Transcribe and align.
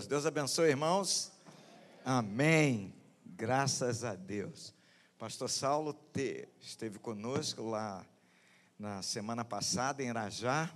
Lucas. 0.00 0.06
Deus 0.06 0.26
abençoe, 0.26 0.70
irmãos. 0.70 1.32
Amém. 2.04 2.94
Graças 3.24 4.04
a 4.04 4.14
Deus. 4.14 4.74
Pastor 5.18 5.48
Saulo 5.48 5.92
te, 5.92 6.48
esteve 6.60 6.98
conosco 6.98 7.62
lá 7.62 8.06
na 8.78 9.02
semana 9.02 9.44
passada 9.44 10.02
em 10.02 10.08
Irajá. 10.08 10.72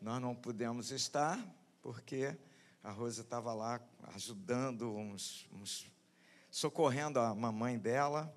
Nós 0.00 0.20
não 0.20 0.34
pudemos 0.34 0.90
estar 0.90 1.44
porque 1.82 2.36
a 2.82 2.90
Rosa 2.90 3.22
estava 3.22 3.52
lá 3.52 3.80
ajudando, 4.14 4.94
uns, 4.94 5.48
uns, 5.52 5.86
socorrendo 6.50 7.18
a 7.18 7.34
mamãe 7.34 7.78
dela. 7.78 8.32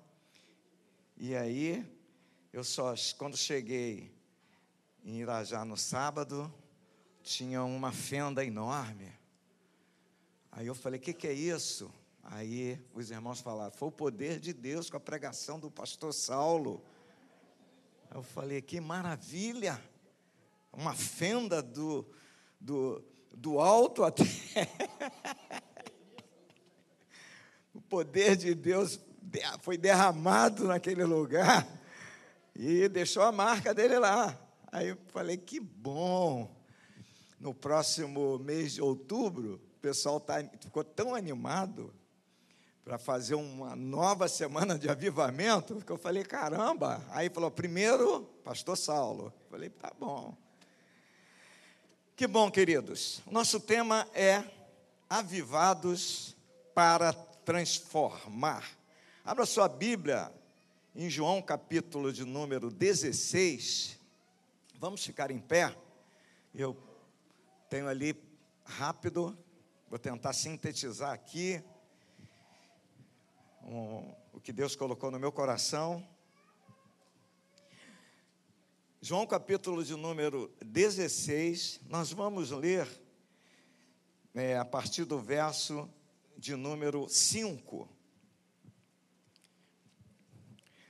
E 1.16 1.36
aí, 1.36 1.86
eu 2.52 2.64
só, 2.64 2.94
quando 3.16 3.36
cheguei 3.36 4.12
em 5.04 5.20
Irajá 5.20 5.64
no 5.64 5.76
sábado, 5.76 6.52
tinha 7.22 7.62
uma 7.62 7.92
fenda 7.92 8.44
enorme. 8.44 9.19
Aí 10.52 10.66
eu 10.66 10.74
falei: 10.74 10.98
o 10.98 11.02
que, 11.02 11.12
que 11.12 11.26
é 11.26 11.32
isso? 11.32 11.92
Aí 12.22 12.78
os 12.94 13.10
irmãos 13.10 13.40
falaram: 13.40 13.72
foi 13.72 13.88
o 13.88 13.92
poder 13.92 14.40
de 14.40 14.52
Deus 14.52 14.90
com 14.90 14.96
a 14.96 15.00
pregação 15.00 15.58
do 15.58 15.70
pastor 15.70 16.12
Saulo. 16.12 16.82
Eu 18.14 18.22
falei: 18.22 18.60
que 18.60 18.80
maravilha! 18.80 19.80
Uma 20.72 20.94
fenda 20.94 21.60
do, 21.60 22.06
do, 22.60 23.02
do 23.34 23.58
alto 23.58 24.04
até. 24.04 24.24
o 27.74 27.80
poder 27.80 28.36
de 28.36 28.54
Deus 28.54 29.00
foi 29.62 29.76
derramado 29.76 30.64
naquele 30.64 31.04
lugar 31.04 31.66
e 32.54 32.88
deixou 32.88 33.22
a 33.22 33.32
marca 33.32 33.74
dele 33.74 33.98
lá. 33.98 34.38
Aí 34.70 34.88
eu 34.88 34.98
falei: 35.08 35.36
que 35.36 35.58
bom! 35.58 36.60
no 37.40 37.54
próximo 37.54 38.38
mês 38.38 38.74
de 38.74 38.82
outubro, 38.82 39.58
o 39.80 39.88
pessoal 39.88 40.20
tá, 40.20 40.44
ficou 40.60 40.84
tão 40.84 41.14
animado 41.14 41.90
para 42.84 42.98
fazer 42.98 43.34
uma 43.34 43.74
nova 43.74 44.28
semana 44.28 44.78
de 44.78 44.90
avivamento, 44.90 45.82
que 45.82 45.90
eu 45.90 45.96
falei, 45.96 46.22
caramba. 46.22 47.02
Aí 47.08 47.30
falou, 47.30 47.50
primeiro, 47.50 48.24
pastor 48.44 48.76
Saulo. 48.76 49.32
Falei, 49.48 49.70
tá 49.70 49.90
bom. 49.98 50.36
Que 52.14 52.26
bom, 52.26 52.50
queridos. 52.50 53.22
Nosso 53.30 53.58
tema 53.58 54.06
é 54.12 54.44
avivados 55.08 56.36
para 56.74 57.14
transformar. 57.14 58.68
Abra 59.24 59.46
sua 59.46 59.66
Bíblia 59.66 60.30
em 60.94 61.08
João 61.08 61.40
capítulo 61.40 62.12
de 62.12 62.26
número 62.26 62.70
16. 62.70 63.98
Vamos 64.78 65.02
ficar 65.02 65.30
em 65.30 65.38
pé. 65.38 65.74
Eu 66.54 66.76
tenho 67.70 67.88
ali 67.88 68.14
rápido, 68.62 69.34
vou 69.90 69.98
tentar 69.98 70.32
sintetizar 70.32 71.12
aqui 71.12 71.60
o 74.32 74.40
que 74.40 74.52
Deus 74.52 74.76
colocou 74.76 75.10
no 75.10 75.18
meu 75.18 75.32
coração. 75.32 76.08
João 79.02 79.26
capítulo 79.26 79.82
de 79.82 79.96
número 79.96 80.48
16, 80.64 81.80
nós 81.88 82.12
vamos 82.12 82.52
ler 82.52 82.86
é, 84.32 84.56
a 84.56 84.64
partir 84.64 85.04
do 85.04 85.18
verso 85.18 85.90
de 86.38 86.54
número 86.54 87.08
5. 87.08 87.88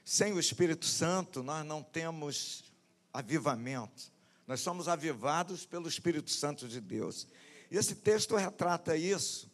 Sem 0.04 0.34
o 0.34 0.38
Espírito 0.38 0.84
Santo, 0.84 1.42
nós 1.42 1.64
não 1.64 1.82
temos 1.82 2.70
avivamento. 3.14 4.12
Nós 4.46 4.60
somos 4.60 4.88
avivados 4.88 5.64
pelo 5.64 5.88
Espírito 5.88 6.30
Santo 6.30 6.68
de 6.68 6.82
Deus. 6.82 7.26
E 7.70 7.76
esse 7.76 7.94
texto 7.94 8.34
retrata 8.34 8.96
isso, 8.96 9.50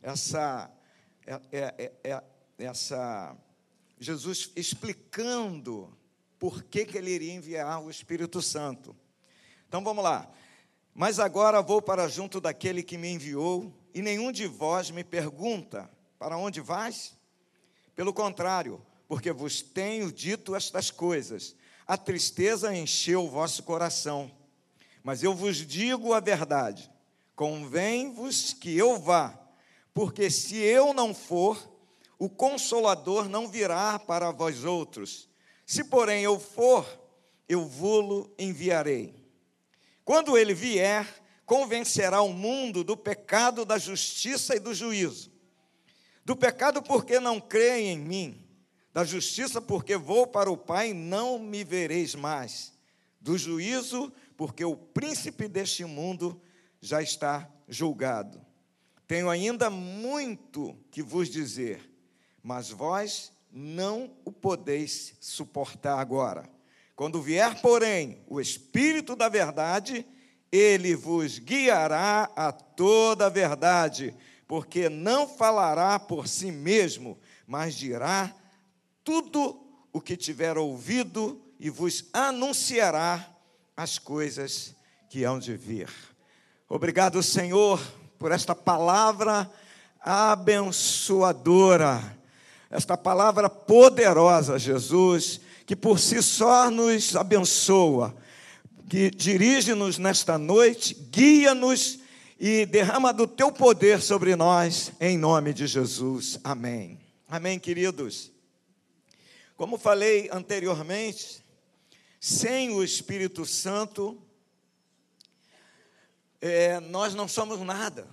essa, 0.00 0.70
é, 1.26 1.40
é, 1.50 1.74
é, 1.78 1.92
é, 2.04 2.22
essa 2.58 3.36
Jesus 3.98 4.50
explicando 4.54 5.96
por 6.38 6.62
que, 6.62 6.84
que 6.84 6.98
ele 6.98 7.10
iria 7.10 7.32
enviar 7.32 7.82
o 7.82 7.90
Espírito 7.90 8.42
Santo. 8.42 8.94
Então 9.66 9.82
vamos 9.82 10.04
lá. 10.04 10.30
Mas 10.94 11.18
agora 11.18 11.62
vou 11.62 11.80
para 11.82 12.06
junto 12.06 12.40
daquele 12.40 12.82
que 12.82 12.98
me 12.98 13.08
enviou, 13.08 13.74
e 13.92 14.02
nenhum 14.02 14.30
de 14.30 14.46
vós 14.46 14.90
me 14.90 15.02
pergunta: 15.02 15.90
para 16.18 16.36
onde 16.36 16.60
vais? 16.60 17.16
Pelo 17.96 18.12
contrário, 18.12 18.84
porque 19.08 19.32
vos 19.32 19.62
tenho 19.62 20.12
dito 20.12 20.54
estas 20.54 20.90
coisas, 20.90 21.56
a 21.86 21.96
tristeza 21.96 22.76
encheu 22.76 23.24
o 23.24 23.30
vosso 23.30 23.62
coração. 23.62 24.30
Mas 25.02 25.22
eu 25.22 25.34
vos 25.34 25.56
digo 25.56 26.12
a 26.12 26.20
verdade: 26.20 26.90
convém-vos 27.34 28.52
que 28.52 28.76
eu 28.76 28.98
vá, 28.98 29.38
porque 29.92 30.30
se 30.30 30.56
eu 30.56 30.92
não 30.92 31.14
for, 31.14 31.70
o 32.18 32.28
consolador 32.28 33.28
não 33.28 33.48
virá 33.48 33.98
para 33.98 34.30
vós 34.30 34.64
outros. 34.64 35.28
Se, 35.66 35.84
porém, 35.84 36.22
eu 36.22 36.38
for, 36.38 36.86
eu 37.48 37.66
vou-lo 37.66 38.32
enviarei. 38.38 39.14
Quando 40.04 40.36
ele 40.36 40.54
vier, 40.54 41.06
convencerá 41.46 42.22
o 42.22 42.32
mundo 42.32 42.84
do 42.84 42.96
pecado, 42.96 43.64
da 43.64 43.78
justiça 43.78 44.54
e 44.56 44.60
do 44.60 44.74
juízo. 44.74 45.32
Do 46.24 46.36
pecado, 46.36 46.82
porque 46.82 47.20
não 47.20 47.40
creem 47.40 47.94
em 47.94 47.98
mim 47.98 48.44
da 48.94 49.04
justiça, 49.04 49.60
porque 49.60 49.96
vou 49.96 50.24
para 50.24 50.48
o 50.48 50.56
Pai 50.56 50.90
e 50.90 50.94
não 50.94 51.36
me 51.36 51.64
vereis 51.64 52.14
mais, 52.14 52.72
do 53.20 53.36
juízo, 53.36 54.12
porque 54.36 54.64
o 54.64 54.76
príncipe 54.76 55.48
deste 55.48 55.84
mundo 55.84 56.40
já 56.84 57.02
está 57.02 57.48
julgado. 57.66 58.40
Tenho 59.06 59.30
ainda 59.30 59.70
muito 59.70 60.76
que 60.90 61.02
vos 61.02 61.30
dizer, 61.30 61.90
mas 62.42 62.70
vós 62.70 63.32
não 63.50 64.10
o 64.24 64.30
podeis 64.30 65.14
suportar 65.20 65.98
agora. 65.98 66.48
Quando 66.94 67.22
vier, 67.22 67.60
porém, 67.60 68.22
o 68.28 68.40
Espírito 68.40 69.16
da 69.16 69.28
Verdade, 69.28 70.06
ele 70.52 70.94
vos 70.94 71.38
guiará 71.38 72.30
a 72.36 72.52
toda 72.52 73.26
a 73.26 73.30
verdade, 73.30 74.14
porque 74.46 74.88
não 74.88 75.26
falará 75.26 75.98
por 75.98 76.28
si 76.28 76.52
mesmo, 76.52 77.18
mas 77.46 77.74
dirá 77.74 78.34
tudo 79.02 79.60
o 79.92 80.00
que 80.00 80.16
tiver 80.16 80.58
ouvido 80.58 81.42
e 81.58 81.70
vos 81.70 82.08
anunciará 82.12 83.34
as 83.76 83.98
coisas 83.98 84.76
que 85.08 85.24
hão 85.24 85.38
de 85.38 85.56
vir. 85.56 86.13
Obrigado, 86.68 87.22
Senhor, 87.22 87.78
por 88.18 88.32
esta 88.32 88.54
palavra 88.54 89.50
abençoadora, 90.00 92.18
esta 92.70 92.96
palavra 92.96 93.50
poderosa, 93.50 94.58
Jesus, 94.58 95.42
que 95.66 95.76
por 95.76 95.98
si 95.98 96.22
só 96.22 96.70
nos 96.70 97.14
abençoa, 97.14 98.16
que 98.88 99.10
dirige-nos 99.10 99.98
nesta 99.98 100.38
noite, 100.38 100.94
guia-nos 101.10 101.98
e 102.40 102.64
derrama 102.64 103.12
do 103.12 103.26
teu 103.26 103.52
poder 103.52 104.00
sobre 104.00 104.34
nós, 104.34 104.90
em 104.98 105.18
nome 105.18 105.52
de 105.52 105.66
Jesus. 105.66 106.40
Amém. 106.42 106.98
Amém, 107.28 107.58
queridos. 107.58 108.32
Como 109.54 109.76
falei 109.76 110.30
anteriormente, 110.32 111.44
sem 112.18 112.70
o 112.70 112.82
Espírito 112.82 113.44
Santo, 113.44 114.18
é, 116.46 116.78
nós 116.78 117.14
não 117.14 117.26
somos 117.26 117.58
nada. 117.60 118.06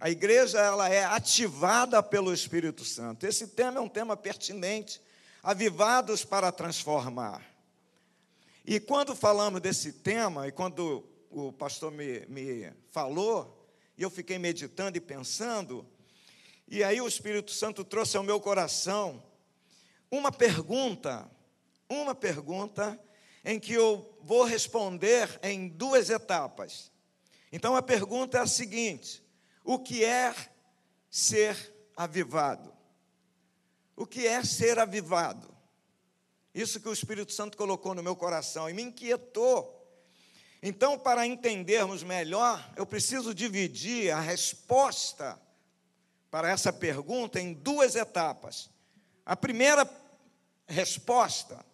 A 0.00 0.10
igreja 0.10 0.58
ela 0.58 0.88
é 0.88 1.04
ativada 1.04 2.02
pelo 2.02 2.34
Espírito 2.34 2.84
Santo. 2.84 3.24
Esse 3.24 3.46
tema 3.46 3.78
é 3.78 3.80
um 3.80 3.88
tema 3.88 4.16
pertinente, 4.16 5.00
avivados 5.40 6.24
para 6.24 6.50
transformar. 6.50 7.40
E 8.66 8.80
quando 8.80 9.14
falamos 9.14 9.60
desse 9.60 9.92
tema, 9.92 10.48
e 10.48 10.52
quando 10.52 11.08
o 11.30 11.52
pastor 11.52 11.92
me, 11.92 12.26
me 12.26 12.72
falou, 12.90 13.72
e 13.96 14.02
eu 14.02 14.10
fiquei 14.10 14.36
meditando 14.36 14.98
e 14.98 15.00
pensando, 15.00 15.86
e 16.66 16.82
aí 16.82 17.00
o 17.00 17.06
Espírito 17.06 17.52
Santo 17.52 17.84
trouxe 17.84 18.16
ao 18.16 18.24
meu 18.24 18.40
coração 18.40 19.22
uma 20.10 20.32
pergunta, 20.32 21.30
uma 21.88 22.12
pergunta 22.12 23.00
em 23.44 23.60
que 23.60 23.72
eu 23.72 24.18
vou 24.20 24.42
responder 24.42 25.38
em 25.44 25.68
duas 25.68 26.10
etapas. 26.10 26.90
Então 27.52 27.74
a 27.74 27.82
pergunta 27.82 28.38
é 28.38 28.40
a 28.40 28.46
seguinte: 28.46 29.22
o 29.64 29.78
que 29.78 30.04
é 30.04 30.34
ser 31.10 31.74
avivado? 31.96 32.72
O 33.96 34.06
que 34.06 34.26
é 34.26 34.42
ser 34.44 34.78
avivado? 34.78 35.54
Isso 36.54 36.80
que 36.80 36.88
o 36.88 36.92
Espírito 36.92 37.32
Santo 37.32 37.56
colocou 37.56 37.94
no 37.94 38.02
meu 38.02 38.16
coração 38.16 38.68
e 38.68 38.72
me 38.72 38.82
inquietou. 38.82 39.76
Então, 40.62 40.98
para 40.98 41.26
entendermos 41.26 42.02
melhor, 42.02 42.72
eu 42.76 42.84
preciso 42.84 43.34
dividir 43.34 44.10
a 44.10 44.20
resposta 44.20 45.40
para 46.30 46.50
essa 46.50 46.72
pergunta 46.72 47.40
em 47.40 47.52
duas 47.52 47.96
etapas. 47.96 48.70
A 49.24 49.34
primeira 49.34 49.88
resposta 50.66 51.64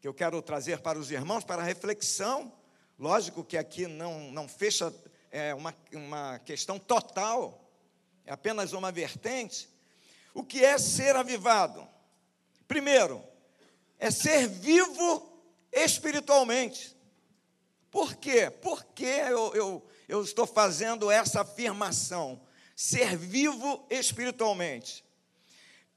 que 0.00 0.06
eu 0.06 0.14
quero 0.14 0.40
trazer 0.42 0.80
para 0.80 0.98
os 0.98 1.10
irmãos, 1.10 1.44
para 1.44 1.62
reflexão, 1.62 2.52
lógico 2.98 3.44
que 3.44 3.56
aqui 3.56 3.86
não, 3.86 4.30
não 4.30 4.48
fecha 4.48 4.92
é 5.30 5.54
uma, 5.54 5.74
uma 5.92 6.38
questão 6.40 6.78
total, 6.78 7.70
é 8.24 8.32
apenas 8.32 8.72
uma 8.72 8.90
vertente. 8.90 9.68
O 10.32 10.42
que 10.42 10.64
é 10.64 10.78
ser 10.78 11.14
avivado? 11.16 11.86
Primeiro, 12.66 13.22
é 13.98 14.10
ser 14.10 14.48
vivo 14.48 15.40
espiritualmente. 15.72 16.96
Por 17.90 18.16
quê? 18.16 18.50
Por 18.50 18.84
que 18.84 19.04
eu, 19.04 19.54
eu, 19.54 19.86
eu 20.08 20.22
estou 20.22 20.46
fazendo 20.46 21.10
essa 21.10 21.42
afirmação? 21.42 22.40
Ser 22.74 23.16
vivo 23.16 23.86
espiritualmente. 23.90 25.04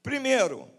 Primeiro, 0.01 0.69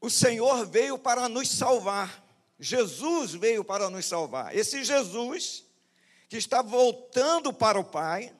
o 0.00 0.10
Senhor 0.10 0.66
veio 0.66 0.98
para 0.98 1.28
nos 1.28 1.48
salvar. 1.48 2.22
Jesus 2.60 3.32
veio 3.32 3.64
para 3.64 3.88
nos 3.88 4.04
salvar. 4.04 4.54
Esse 4.54 4.84
Jesus, 4.84 5.64
que 6.28 6.36
está 6.36 6.60
voltando 6.60 7.54
para 7.54 7.80
o 7.80 7.84
Pai, 7.84 8.34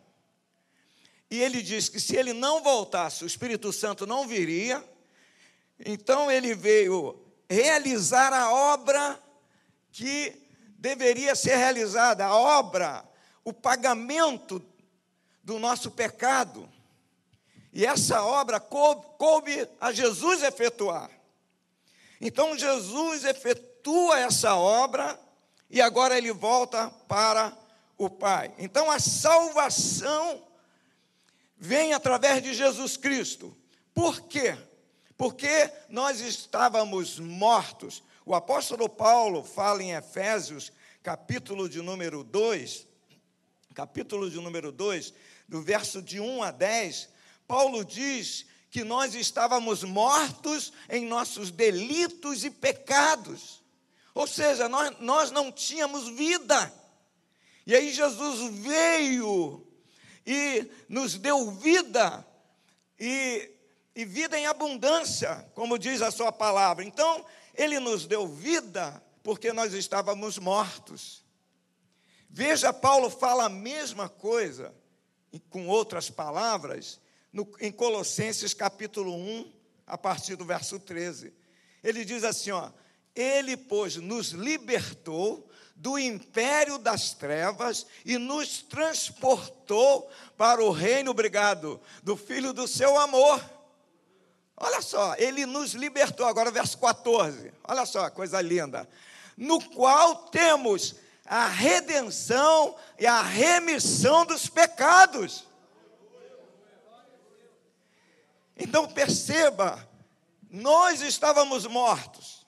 e 1.31 1.41
ele 1.41 1.63
diz 1.63 1.89
que 1.89 1.99
se 1.99 2.17
ele 2.17 2.35
não 2.35 2.63
voltasse, 2.63 3.25
o 3.25 3.27
Espírito 3.27 3.73
Santo 3.73 4.07
não 4.07 4.29
viria. 4.29 4.85
Então 5.87 6.31
ele 6.31 6.55
veio 6.55 7.19
realizar 7.49 8.31
a 8.35 8.53
obra 8.53 9.19
que 9.91 10.37
deveria 10.77 11.35
ser 11.35 11.57
realizada, 11.57 12.27
a 12.27 12.37
obra, 12.37 13.03
o 13.43 13.55
pagamento 13.55 14.63
do 15.43 15.59
nosso 15.59 15.91
pecado. 15.91 16.69
E 17.73 17.87
essa 17.87 18.23
obra 18.23 18.61
coube, 18.61 19.67
a 19.81 19.93
Jesus 19.93 20.43
efetuar. 20.43 21.11
Então 22.21 22.59
Jesus 22.59 23.25
efetua 23.25 23.70
essa 24.15 24.55
obra 24.57 25.19
e 25.69 25.81
agora 25.81 26.19
ele 26.19 26.33
volta 26.33 26.91
para 27.09 27.57
o 27.97 28.09
Pai. 28.09 28.53
Então 28.59 28.91
a 28.91 28.99
salvação 28.99 30.43
vem 31.57 31.93
através 31.93 32.43
de 32.43 32.55
Jesus 32.55 32.97
Cristo. 32.97 33.57
Por 33.95 34.23
quê? 34.23 34.57
Porque 35.17 35.71
nós 35.89 36.21
estávamos 36.21 37.21
mortos. 37.21 38.03
O 38.25 38.35
apóstolo 38.35 38.89
Paulo 38.89 39.45
fala 39.45 39.83
em 39.83 39.93
Efésios, 39.93 40.73
capítulo 41.03 41.69
de 41.69 41.83
número 41.83 42.25
2, 42.25 42.87
capítulo 43.75 44.31
de 44.31 44.37
número 44.37 44.73
2, 44.73 45.13
do 45.49 45.63
verso 45.63 46.01
de 46.01 46.21
1 46.21 46.43
a 46.43 46.51
10, 46.51 47.09
Paulo 47.47 47.85
diz 47.85 48.47
que 48.71 48.85
nós 48.85 49.15
estávamos 49.15 49.83
mortos 49.83 50.73
em 50.89 51.05
nossos 51.07 51.51
delitos 51.51 52.45
e 52.45 52.51
pecados. 52.51 53.60
Ou 54.15 54.27
seja, 54.27 54.69
nós, 54.69 54.99
nós 55.01 55.31
não 55.31 55.53
tínhamos 55.53 56.09
vida. 56.09 56.73
E 57.67 57.75
aí 57.75 57.93
Jesus 57.93 58.55
veio 58.57 59.67
e 60.27 60.71
nos 60.89 61.17
deu 61.17 61.51
vida, 61.53 62.27
e, 62.99 63.51
e 63.95 64.05
vida 64.05 64.39
em 64.39 64.47
abundância, 64.47 65.49
como 65.55 65.79
diz 65.79 66.03
a 66.03 66.11
Sua 66.11 66.31
palavra. 66.31 66.85
Então, 66.85 67.25
Ele 67.55 67.79
nos 67.79 68.07
deu 68.07 68.27
vida 68.27 69.03
porque 69.23 69.53
nós 69.53 69.73
estávamos 69.73 70.39
mortos. 70.39 71.25
Veja, 72.29 72.73
Paulo 72.73 73.11
fala 73.11 73.47
a 73.47 73.49
mesma 73.49 74.09
coisa, 74.09 74.75
com 75.49 75.67
outras 75.67 76.11
palavras, 76.11 77.01
no, 77.33 77.49
em 77.61 77.73
Colossenses 77.73 78.55
capítulo 78.55 79.15
1, 79.15 79.53
a 79.87 79.99
partir 79.99 80.37
do 80.37 80.45
verso 80.45 80.79
13. 80.79 81.33
Ele 81.83 82.05
diz 82.05 82.25
assim: 82.25 82.51
ó, 82.51 82.71
Ele, 83.21 83.57
pois, 83.57 83.97
nos 83.97 84.31
libertou 84.31 85.49
do 85.77 85.99
império 85.99 86.79
das 86.79 87.13
trevas 87.13 87.87
e 88.05 88.19
nos 88.19 88.63
transportou 88.63 90.11
para 90.37 90.63
o 90.63 90.71
reino, 90.71 91.11
obrigado, 91.11 91.81
do 92.03 92.17
Filho 92.17 92.53
do 92.53 92.69
seu 92.69 92.99
amor. 92.99 93.43
Olha 94.57 94.83
só, 94.83 95.15
ele 95.17 95.47
nos 95.47 95.73
libertou, 95.73 96.27
agora 96.27 96.51
verso 96.51 96.77
14, 96.79 97.53
olha 97.65 97.87
só, 97.87 98.11
coisa 98.11 98.41
linda. 98.43 98.87
No 99.37 99.59
qual 99.71 100.29
temos 100.29 100.97
a 101.25 101.47
redenção 101.47 102.77
e 102.99 103.07
a 103.07 103.23
remissão 103.23 104.27
dos 104.27 104.49
pecados. 104.49 105.47
Então 108.57 108.87
perceba, 108.87 109.89
nós 110.51 111.01
estávamos 111.01 111.67
mortos, 111.67 112.40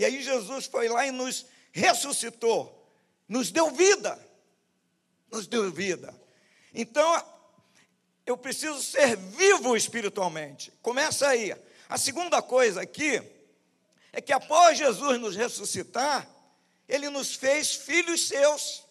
e 0.00 0.04
aí 0.06 0.22
Jesus 0.22 0.64
foi 0.64 0.88
lá 0.88 1.06
e 1.06 1.10
nos 1.10 1.44
ressuscitou, 1.72 2.90
nos 3.28 3.50
deu 3.50 3.70
vida. 3.70 4.18
Nos 5.30 5.46
deu 5.46 5.70
vida. 5.70 6.18
Então, 6.72 7.22
eu 8.24 8.34
preciso 8.34 8.82
ser 8.82 9.14
vivo 9.14 9.76
espiritualmente. 9.76 10.72
Começa 10.80 11.28
aí. 11.28 11.54
A 11.86 11.98
segunda 11.98 12.40
coisa 12.40 12.80
aqui 12.80 13.22
é 14.10 14.22
que 14.22 14.32
após 14.32 14.78
Jesus 14.78 15.20
nos 15.20 15.36
ressuscitar, 15.36 16.26
ele 16.88 17.10
nos 17.10 17.34
fez 17.34 17.74
filhos 17.74 18.26
seus. 18.26 18.82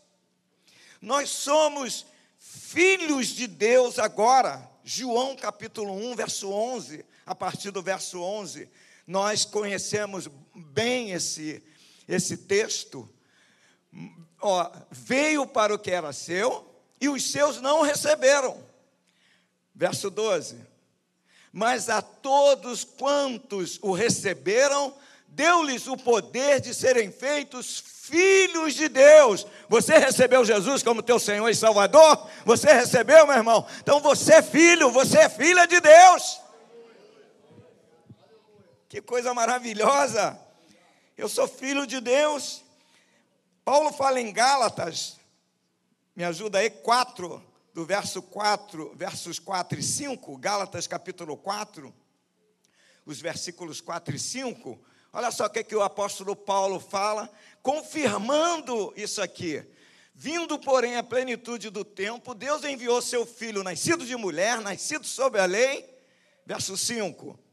Nós 1.02 1.32
somos 1.32 2.06
filhos 2.38 3.30
de 3.30 3.48
Deus 3.48 3.98
agora. 3.98 4.70
João 4.84 5.36
capítulo 5.36 5.92
1, 5.92 6.16
verso 6.16 6.52
11, 6.52 7.04
a 7.26 7.34
partir 7.34 7.72
do 7.72 7.82
verso 7.82 8.22
11, 8.22 8.70
nós 9.10 9.44
conhecemos 9.44 10.30
bem 10.56 11.12
esse 11.12 11.64
esse 12.08 12.38
texto, 12.38 13.08
ó, 14.42 14.72
veio 14.90 15.46
para 15.46 15.74
o 15.74 15.80
que 15.80 15.92
era 15.92 16.12
seu 16.12 16.68
e 17.00 17.08
os 17.08 17.32
seus 17.32 17.62
não 17.62 17.82
receberam. 17.82 18.58
Verso 19.76 20.10
12: 20.10 20.58
Mas 21.52 21.90
a 21.90 22.02
todos 22.02 22.84
quantos 22.84 23.80
o 23.82 23.94
receberam, 23.94 24.94
deu-lhes 25.28 25.88
o 25.88 25.98
poder 25.98 26.60
de 26.60 26.74
serem 26.74 27.12
feitos 27.12 27.80
filhos 27.80 28.74
de 28.74 28.90
Deus. 28.90 29.46
Você 29.68 29.98
recebeu 29.98 30.44
Jesus 30.44 30.82
como 30.82 31.04
teu 31.04 31.20
Senhor 31.20 31.48
e 31.50 31.56
Salvador? 31.56 32.28
Você 32.44 32.74
recebeu, 32.74 33.26
meu 33.26 33.36
irmão? 33.36 33.66
Então 33.82 34.00
você 34.00 34.36
é 34.36 34.42
filho, 34.42 34.92
você 34.92 35.20
é 35.20 35.30
filha 35.30 35.68
de 35.68 35.80
Deus. 35.80 36.42
Que 38.89 39.03
coisa 39.03 39.36
maravilhosa! 39.36 40.36
Eu 41.15 41.30
sou 41.30 41.47
filho 41.47 41.86
de 41.86 42.01
Deus. 42.01 42.63
Paulo 43.63 43.94
fala 43.94 44.19
em 44.19 44.33
Gálatas, 44.33 45.18
me 46.15 46.24
ajuda 46.24 46.57
aí, 46.57 46.71
4, 46.71 47.39
do 47.71 47.86
verso 47.86 48.19
4, 48.19 48.95
versos 48.95 49.38
4 49.38 49.79
e 49.79 49.84
5, 49.84 50.36
Gálatas 50.39 50.88
capítulo 50.88 51.38
4, 51.38 51.93
os 53.05 53.22
versículos 53.22 53.79
4 53.79 54.15
e 54.15 54.19
5. 54.19 54.79
Olha 55.13 55.29
só 55.29 55.46
o 55.46 55.50
que, 55.51 55.60
é 55.60 55.63
que 55.63 55.75
o 55.75 55.84
apóstolo 55.84 56.36
Paulo 56.36 56.79
fala, 56.79 57.31
confirmando 57.62 58.91
isso 58.98 59.22
aqui. 59.22 59.63
Vindo, 60.15 60.58
porém, 60.58 60.98
a 60.98 61.03
plenitude 61.03 61.69
do 61.69 61.86
tempo, 61.86 62.34
Deus 62.34 62.63
enviou 62.63 63.03
seu 63.03 63.24
filho, 63.24 63.62
nascido 63.62 64.03
de 64.03 64.15
mulher, 64.15 64.60
nascido 64.62 65.05
sob 65.05 65.38
a 65.38 65.46
lei, 65.46 65.88
verso 66.43 66.75
5 66.75 67.49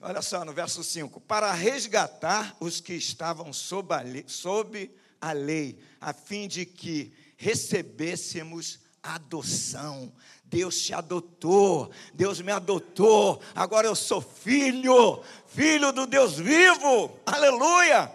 Olha 0.00 0.22
só, 0.22 0.44
no 0.44 0.52
verso 0.52 0.82
5: 0.82 1.20
para 1.20 1.52
resgatar 1.52 2.56
os 2.60 2.80
que 2.80 2.94
estavam 2.94 3.52
sob 3.52 3.94
a, 3.94 4.00
lei, 4.00 4.24
sob 4.26 4.90
a 5.20 5.32
lei, 5.32 5.78
a 6.00 6.12
fim 6.12 6.48
de 6.48 6.66
que 6.66 7.12
recebêssemos 7.36 8.80
adoção. 9.02 10.12
Deus 10.44 10.82
te 10.82 10.92
adotou, 10.92 11.90
Deus 12.12 12.40
me 12.42 12.52
adotou, 12.52 13.40
agora 13.54 13.86
eu 13.86 13.96
sou 13.96 14.20
filho, 14.20 15.24
filho 15.46 15.92
do 15.92 16.06
Deus 16.06 16.36
vivo, 16.36 17.18
aleluia. 17.24 18.12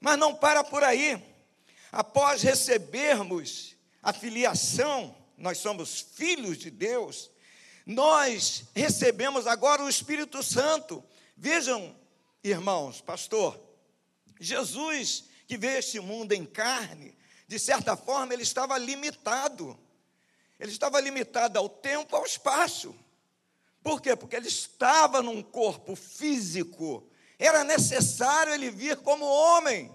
Mas 0.00 0.18
não 0.18 0.34
para 0.34 0.64
por 0.64 0.82
aí, 0.82 1.22
após 1.92 2.42
recebermos 2.42 3.76
a 4.02 4.10
filiação, 4.10 5.14
nós 5.36 5.58
somos 5.58 6.00
filhos 6.00 6.56
de 6.56 6.70
Deus, 6.70 7.30
nós 7.86 8.64
recebemos 8.74 9.46
agora 9.46 9.84
o 9.84 9.88
Espírito 9.88 10.42
Santo. 10.42 11.02
Vejam, 11.36 11.94
irmãos, 12.42 13.00
pastor, 13.00 13.56
Jesus 14.40 15.24
que 15.46 15.56
veio 15.56 15.78
este 15.78 16.00
mundo 16.00 16.32
em 16.32 16.44
carne, 16.44 17.16
de 17.46 17.58
certa 17.60 17.96
forma 17.96 18.34
ele 18.34 18.42
estava 18.42 18.76
limitado. 18.76 19.78
Ele 20.58 20.72
estava 20.72 21.00
limitado 21.00 21.58
ao 21.58 21.68
tempo, 21.68 22.16
ao 22.16 22.26
espaço. 22.26 22.94
Por 23.82 24.00
quê? 24.00 24.16
Porque 24.16 24.34
ele 24.34 24.48
estava 24.48 25.22
num 25.22 25.40
corpo 25.40 25.94
físico. 25.94 27.08
Era 27.38 27.62
necessário 27.62 28.52
ele 28.52 28.70
vir 28.70 28.96
como 28.96 29.24
homem, 29.24 29.94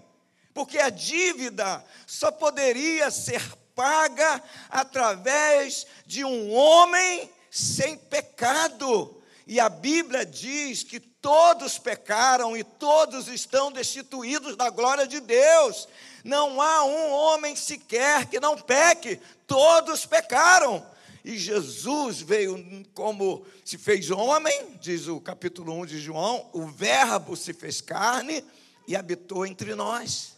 porque 0.54 0.78
a 0.78 0.88
dívida 0.88 1.84
só 2.06 2.30
poderia 2.30 3.10
ser 3.10 3.42
paga 3.74 4.42
através 4.70 5.86
de 6.06 6.24
um 6.24 6.52
homem 6.52 7.30
sem 7.52 7.96
pecado. 7.96 9.22
E 9.46 9.60
a 9.60 9.68
Bíblia 9.68 10.26
diz 10.26 10.82
que 10.82 10.98
Todos 11.22 11.78
pecaram 11.78 12.56
e 12.56 12.64
todos 12.64 13.28
estão 13.28 13.70
destituídos 13.70 14.56
da 14.56 14.68
glória 14.70 15.06
de 15.06 15.20
Deus. 15.20 15.88
Não 16.24 16.60
há 16.60 16.84
um 16.84 17.12
homem 17.12 17.54
sequer 17.54 18.26
que 18.26 18.40
não 18.40 18.58
peque, 18.58 19.20
todos 19.46 20.04
pecaram. 20.04 20.84
E 21.24 21.38
Jesus 21.38 22.20
veio 22.20 22.84
como 22.92 23.46
se 23.64 23.78
fez 23.78 24.10
homem, 24.10 24.76
diz 24.80 25.06
o 25.06 25.20
capítulo 25.20 25.72
1 25.82 25.86
de 25.86 26.00
João, 26.00 26.50
o 26.52 26.66
Verbo 26.66 27.36
se 27.36 27.54
fez 27.54 27.80
carne 27.80 28.44
e 28.88 28.96
habitou 28.96 29.46
entre 29.46 29.76
nós. 29.76 30.36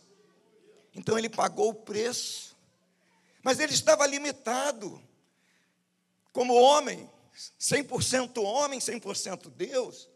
Então 0.95 1.19
ele 1.19 1.31
pagou 1.31 1.71
o 1.71 1.75
preço. 1.75 2.55
Mas 3.43 3.59
ele 3.59 3.73
estava 3.73 4.07
limitado. 4.07 5.01
Como 6.35 6.53
homem, 6.53 7.09
100% 7.61 8.43
homem, 8.43 8.81
100% 8.81 9.51
Deus. 9.51 10.11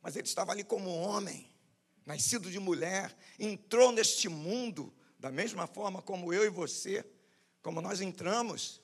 Mas 0.00 0.16
ele 0.16 0.26
estava 0.26 0.52
ali 0.52 0.64
como 0.64 0.90
homem, 0.90 1.52
nascido 2.06 2.50
de 2.50 2.58
mulher, 2.58 3.14
entrou 3.38 3.92
neste 3.92 4.26
mundo 4.26 4.92
da 5.18 5.30
mesma 5.30 5.66
forma 5.66 6.00
como 6.00 6.32
eu 6.32 6.46
e 6.46 6.48
você, 6.48 7.04
como 7.60 7.82
nós 7.82 8.00
entramos. 8.00 8.80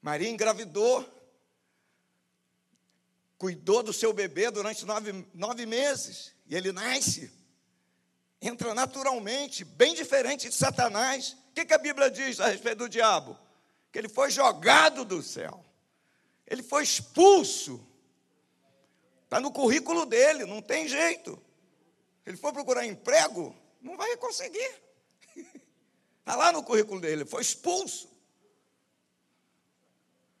Maria 0.00 0.30
engravidou, 0.30 1.06
cuidou 3.36 3.82
do 3.82 3.92
seu 3.92 4.14
bebê 4.14 4.50
durante 4.50 4.86
nove, 4.86 5.26
nove 5.34 5.66
meses, 5.66 6.34
e 6.46 6.56
ele 6.56 6.72
nasce, 6.72 7.30
entra 8.40 8.74
naturalmente, 8.74 9.62
bem 9.62 9.94
diferente 9.94 10.48
de 10.48 10.54
Satanás. 10.54 11.36
O 11.50 11.52
que, 11.52 11.66
que 11.66 11.74
a 11.74 11.78
Bíblia 11.78 12.10
diz 12.10 12.40
a 12.40 12.48
respeito 12.48 12.78
do 12.78 12.88
diabo? 12.88 13.38
Que 13.92 13.98
ele 13.98 14.08
foi 14.08 14.30
jogado 14.30 15.04
do 15.04 15.22
céu, 15.22 15.62
ele 16.52 16.62
foi 16.62 16.82
expulso, 16.82 17.80
está 19.24 19.40
no 19.40 19.50
currículo 19.50 20.04
dele, 20.04 20.44
não 20.44 20.60
tem 20.60 20.86
jeito. 20.86 21.42
Ele 22.26 22.36
foi 22.36 22.52
procurar 22.52 22.84
emprego, 22.84 23.56
não 23.80 23.96
vai 23.96 24.14
conseguir. 24.18 24.70
Está 26.20 26.36
lá 26.36 26.52
no 26.52 26.62
currículo 26.62 27.00
dele, 27.00 27.24
foi 27.24 27.40
expulso. 27.40 28.06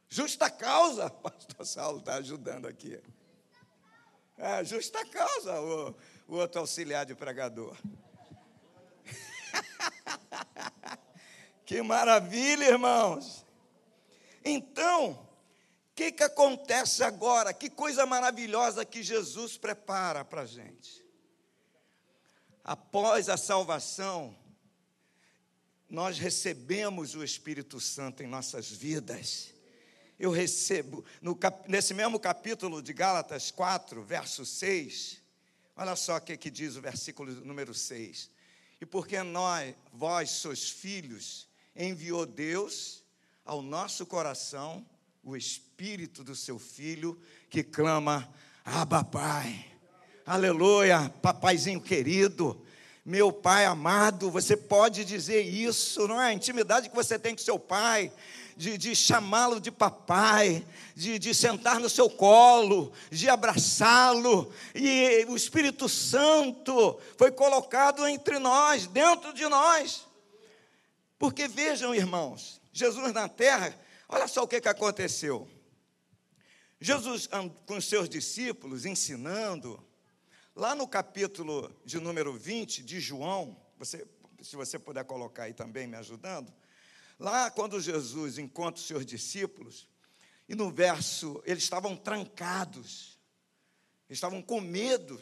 Justa 0.06 0.50
causa, 0.50 1.08
pastor 1.24 1.64
Saulo 1.64 2.00
está 2.00 2.16
ajudando 2.16 2.68
aqui. 2.68 3.00
É, 4.36 4.62
justa 4.66 5.06
causa, 5.06 5.62
o, 5.62 5.96
o 6.28 6.34
outro 6.36 6.60
auxiliar 6.60 7.06
de 7.06 7.14
pregador. 7.14 7.74
que 11.64 11.80
maravilha, 11.80 12.66
irmãos. 12.66 13.46
Então, 14.44 15.12
o 15.12 15.31
que, 16.02 16.12
que 16.12 16.22
acontece 16.22 17.04
agora? 17.04 17.52
Que 17.52 17.70
coisa 17.70 18.04
maravilhosa 18.06 18.84
que 18.84 19.02
Jesus 19.02 19.56
prepara 19.56 20.24
para 20.24 20.42
a 20.42 20.46
gente. 20.46 21.04
Após 22.64 23.28
a 23.28 23.36
salvação, 23.36 24.36
nós 25.88 26.18
recebemos 26.18 27.14
o 27.14 27.22
Espírito 27.22 27.78
Santo 27.80 28.22
em 28.22 28.26
nossas 28.26 28.70
vidas 28.70 29.52
eu 30.22 30.30
recebo, 30.30 31.04
no, 31.20 31.36
nesse 31.66 31.92
mesmo 31.92 32.20
capítulo 32.20 32.80
de 32.80 32.92
Gálatas 32.92 33.50
4, 33.50 34.04
verso 34.04 34.46
6, 34.46 35.20
olha 35.74 35.96
só 35.96 36.16
o 36.16 36.20
que, 36.20 36.36
que 36.36 36.48
diz 36.48 36.76
o 36.76 36.80
versículo 36.80 37.32
número 37.44 37.74
6. 37.74 38.30
E 38.80 38.86
porque 38.86 39.20
nós, 39.24 39.74
vós 39.92 40.30
sois 40.30 40.70
filhos, 40.70 41.48
enviou 41.74 42.24
Deus 42.24 43.02
ao 43.44 43.62
nosso 43.62 44.06
coração 44.06 44.86
o 45.24 45.36
Espírito 45.36 46.24
do 46.24 46.34
seu 46.34 46.58
Filho, 46.58 47.20
que 47.48 47.62
clama, 47.62 48.28
Abba 48.64 49.04
Pai. 49.04 49.66
Aleluia, 50.26 51.12
papaizinho 51.20 51.80
querido, 51.80 52.64
meu 53.04 53.32
pai 53.32 53.64
amado, 53.64 54.30
você 54.30 54.56
pode 54.56 55.04
dizer 55.04 55.42
isso, 55.42 56.06
não 56.06 56.20
é? 56.20 56.28
A 56.28 56.32
intimidade 56.32 56.88
que 56.88 56.94
você 56.94 57.18
tem 57.18 57.34
com 57.34 57.42
seu 57.42 57.58
pai, 57.58 58.12
de, 58.56 58.78
de 58.78 58.94
chamá-lo 58.94 59.60
de 59.60 59.72
papai, 59.72 60.64
de, 60.94 61.18
de 61.18 61.34
sentar 61.34 61.80
no 61.80 61.90
seu 61.90 62.08
colo, 62.08 62.92
de 63.10 63.28
abraçá-lo, 63.28 64.52
e 64.74 65.24
o 65.28 65.34
Espírito 65.34 65.88
Santo 65.88 67.00
foi 67.16 67.32
colocado 67.32 68.06
entre 68.06 68.38
nós, 68.38 68.86
dentro 68.86 69.32
de 69.32 69.46
nós. 69.48 70.06
Porque 71.18 71.48
vejam, 71.48 71.92
irmãos, 71.92 72.60
Jesus 72.72 73.12
na 73.12 73.28
terra, 73.28 73.76
olha 74.12 74.28
só 74.28 74.44
o 74.44 74.48
que, 74.48 74.60
que 74.60 74.68
aconteceu. 74.68 75.50
Jesus 76.80 77.28
com 77.66 77.76
os 77.76 77.88
seus 77.88 78.08
discípulos 78.08 78.86
ensinando, 78.86 79.84
lá 80.54 80.74
no 80.74 80.86
capítulo 80.86 81.74
de 81.84 81.98
número 81.98 82.32
20 82.32 82.82
de 82.82 83.00
João, 83.00 83.56
você, 83.76 84.06
se 84.40 84.54
você 84.54 84.78
puder 84.78 85.04
colocar 85.04 85.44
aí 85.44 85.52
também 85.52 85.86
me 85.86 85.96
ajudando, 85.96 86.52
Lá, 87.22 87.52
quando 87.52 87.80
Jesus 87.80 88.36
encontra 88.36 88.80
os 88.80 88.86
seus 88.86 89.06
discípulos, 89.06 89.88
e 90.48 90.56
no 90.56 90.72
verso, 90.72 91.40
eles 91.46 91.62
estavam 91.62 91.96
trancados, 91.96 93.16
estavam 94.10 94.42
com 94.42 94.60
medo 94.60 95.20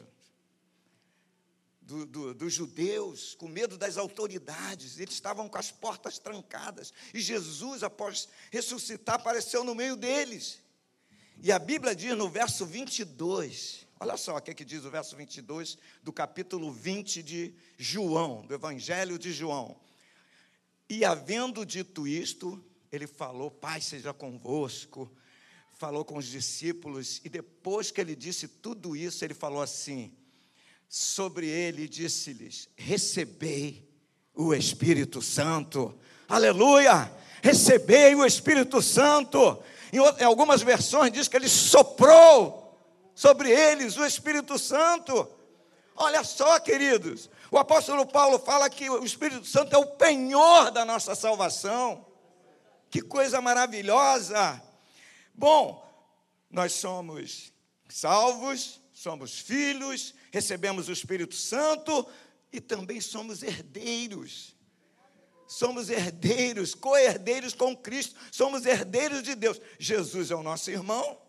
do, 1.91 2.07
do, 2.07 2.35
dos 2.35 2.55
judeus, 2.55 3.35
com 3.35 3.49
medo 3.49 3.77
das 3.77 3.97
autoridades, 3.97 4.99
eles 4.99 5.15
estavam 5.15 5.49
com 5.49 5.59
as 5.59 5.71
portas 5.73 6.19
trancadas, 6.19 6.95
e 7.13 7.21
Jesus, 7.21 7.83
após 7.83 8.29
ressuscitar, 8.51 9.17
apareceu 9.17 9.65
no 9.65 9.75
meio 9.75 9.97
deles. 9.97 10.61
E 11.43 11.51
a 11.51 11.59
Bíblia 11.59 11.95
diz 11.95 12.17
no 12.17 12.29
verso 12.29 12.65
22, 12.65 13.87
olha 13.99 14.17
só 14.17 14.37
o 14.37 14.41
que, 14.41 14.53
é 14.53 14.55
que 14.55 14.65
diz 14.65 14.85
o 14.85 14.91
verso 14.91 15.17
22 15.17 15.77
do 16.03 16.13
capítulo 16.13 16.71
20 16.71 17.23
de 17.23 17.55
João, 17.77 18.47
do 18.47 18.55
Evangelho 18.55 19.19
de 19.19 19.33
João. 19.33 19.77
E 20.89 21.05
havendo 21.05 21.67
dito 21.67 22.07
isto, 22.07 22.63
ele 22.93 23.07
falou: 23.07 23.51
Pai 23.51 23.81
seja 23.81 24.13
convosco. 24.13 25.11
Falou 25.73 26.05
com 26.05 26.19
os 26.19 26.27
discípulos, 26.27 27.23
e 27.25 27.31
depois 27.31 27.91
que 27.91 28.03
ele 28.03 28.15
disse 28.15 28.47
tudo 28.47 28.95
isso, 28.95 29.25
ele 29.25 29.33
falou 29.33 29.63
assim: 29.63 30.15
sobre 30.93 31.47
ele, 31.47 31.87
disse-lhes: 31.87 32.69
Recebei 32.77 33.89
o 34.35 34.53
Espírito 34.53 35.23
Santo. 35.23 35.97
Aleluia! 36.29 37.11
Recebei 37.41 38.17
o 38.17 38.27
Espírito 38.27 38.83
Santo. 38.83 39.63
Em 39.93 40.25
algumas 40.25 40.63
versões 40.63 41.13
diz 41.13 41.29
que 41.29 41.37
ele 41.37 41.49
soprou 41.49 42.77
sobre 43.15 43.51
eles 43.51 43.97
o 43.97 44.05
Espírito 44.05 44.59
Santo. 44.59 45.31
Olha 45.95 46.25
só, 46.25 46.59
queridos, 46.59 47.31
o 47.51 47.59
apóstolo 47.59 48.05
Paulo 48.05 48.39
fala 48.41 48.69
que 48.69 48.91
o 48.91 49.05
Espírito 49.05 49.47
Santo 49.47 49.75
é 49.75 49.79
o 49.79 49.87
penhor 49.87 50.73
da 50.73 50.85
nossa 50.85 51.15
salvação. 51.15 52.05
Que 52.91 53.01
coisa 53.01 53.41
maravilhosa! 53.41 54.61
Bom, 55.33 55.87
nós 56.51 56.73
somos 56.73 57.53
salvos, 57.89 58.81
somos 58.93 59.39
filhos, 59.39 60.15
recebemos 60.31 60.89
o 60.89 60.93
Espírito 60.93 61.35
Santo 61.35 62.07
e 62.53 62.61
também 62.61 63.01
somos 63.01 63.43
herdeiros. 63.43 64.57
Somos 65.47 65.91
herdeiros, 65.91 66.75
co-herdeiros 66.75 67.55
com 67.55 67.77
Cristo, 67.77 68.15
somos 68.31 68.65
herdeiros 68.65 69.23
de 69.23 69.35
Deus. 69.35 69.61
Jesus 69.79 70.31
é 70.31 70.35
o 70.37 70.45
nosso 70.45 70.71
irmão, 70.71 71.21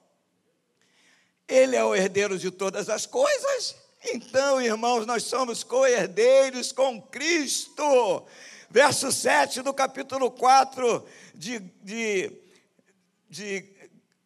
Ele 1.48 1.76
é 1.76 1.84
o 1.84 1.96
herdeiro 1.96 2.38
de 2.38 2.52
todas 2.52 2.88
as 2.88 3.06
coisas. 3.08 3.76
Então, 4.04 4.62
irmãos, 4.62 5.06
nós 5.06 5.24
somos 5.24 5.64
co-herdeiros 5.64 6.72
com 6.72 7.02
Cristo. 7.02 8.26
Verso 8.70 9.12
7 9.12 9.62
do 9.62 9.74
capítulo 9.74 10.32
4 10.32 11.06
de, 11.36 11.60
de, 11.60 12.32
de 13.30 13.70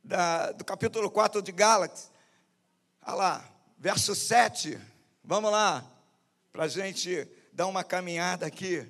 da, 0.04 0.52
do 0.52 0.64
capítulo 0.64 1.10
4 1.10 1.42
de 1.42 1.52
Gálatas. 1.52 2.12
Olha 3.06 3.16
lá, 3.16 3.55
verso 3.86 4.16
7. 4.16 4.82
Vamos 5.24 5.52
lá, 5.52 5.88
para 6.52 6.64
a 6.64 6.68
gente 6.68 7.28
dar 7.54 7.68
uma 7.68 7.84
caminhada 7.84 8.44
aqui. 8.44 8.84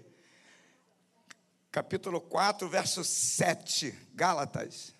Capítulo 1.69 2.21
4, 2.21 2.69
verso 2.69 3.03
7, 3.03 3.91
Gálatas. 4.13 4.93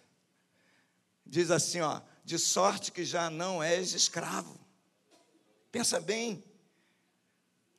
Diz 1.26 1.50
assim, 1.50 1.80
ó, 1.80 2.02
de 2.26 2.38
sorte 2.38 2.92
que 2.92 3.06
já 3.06 3.30
não 3.30 3.64
és 3.64 3.94
escravo 3.94 4.60
Pensa 5.72 6.02
bem, 6.02 6.44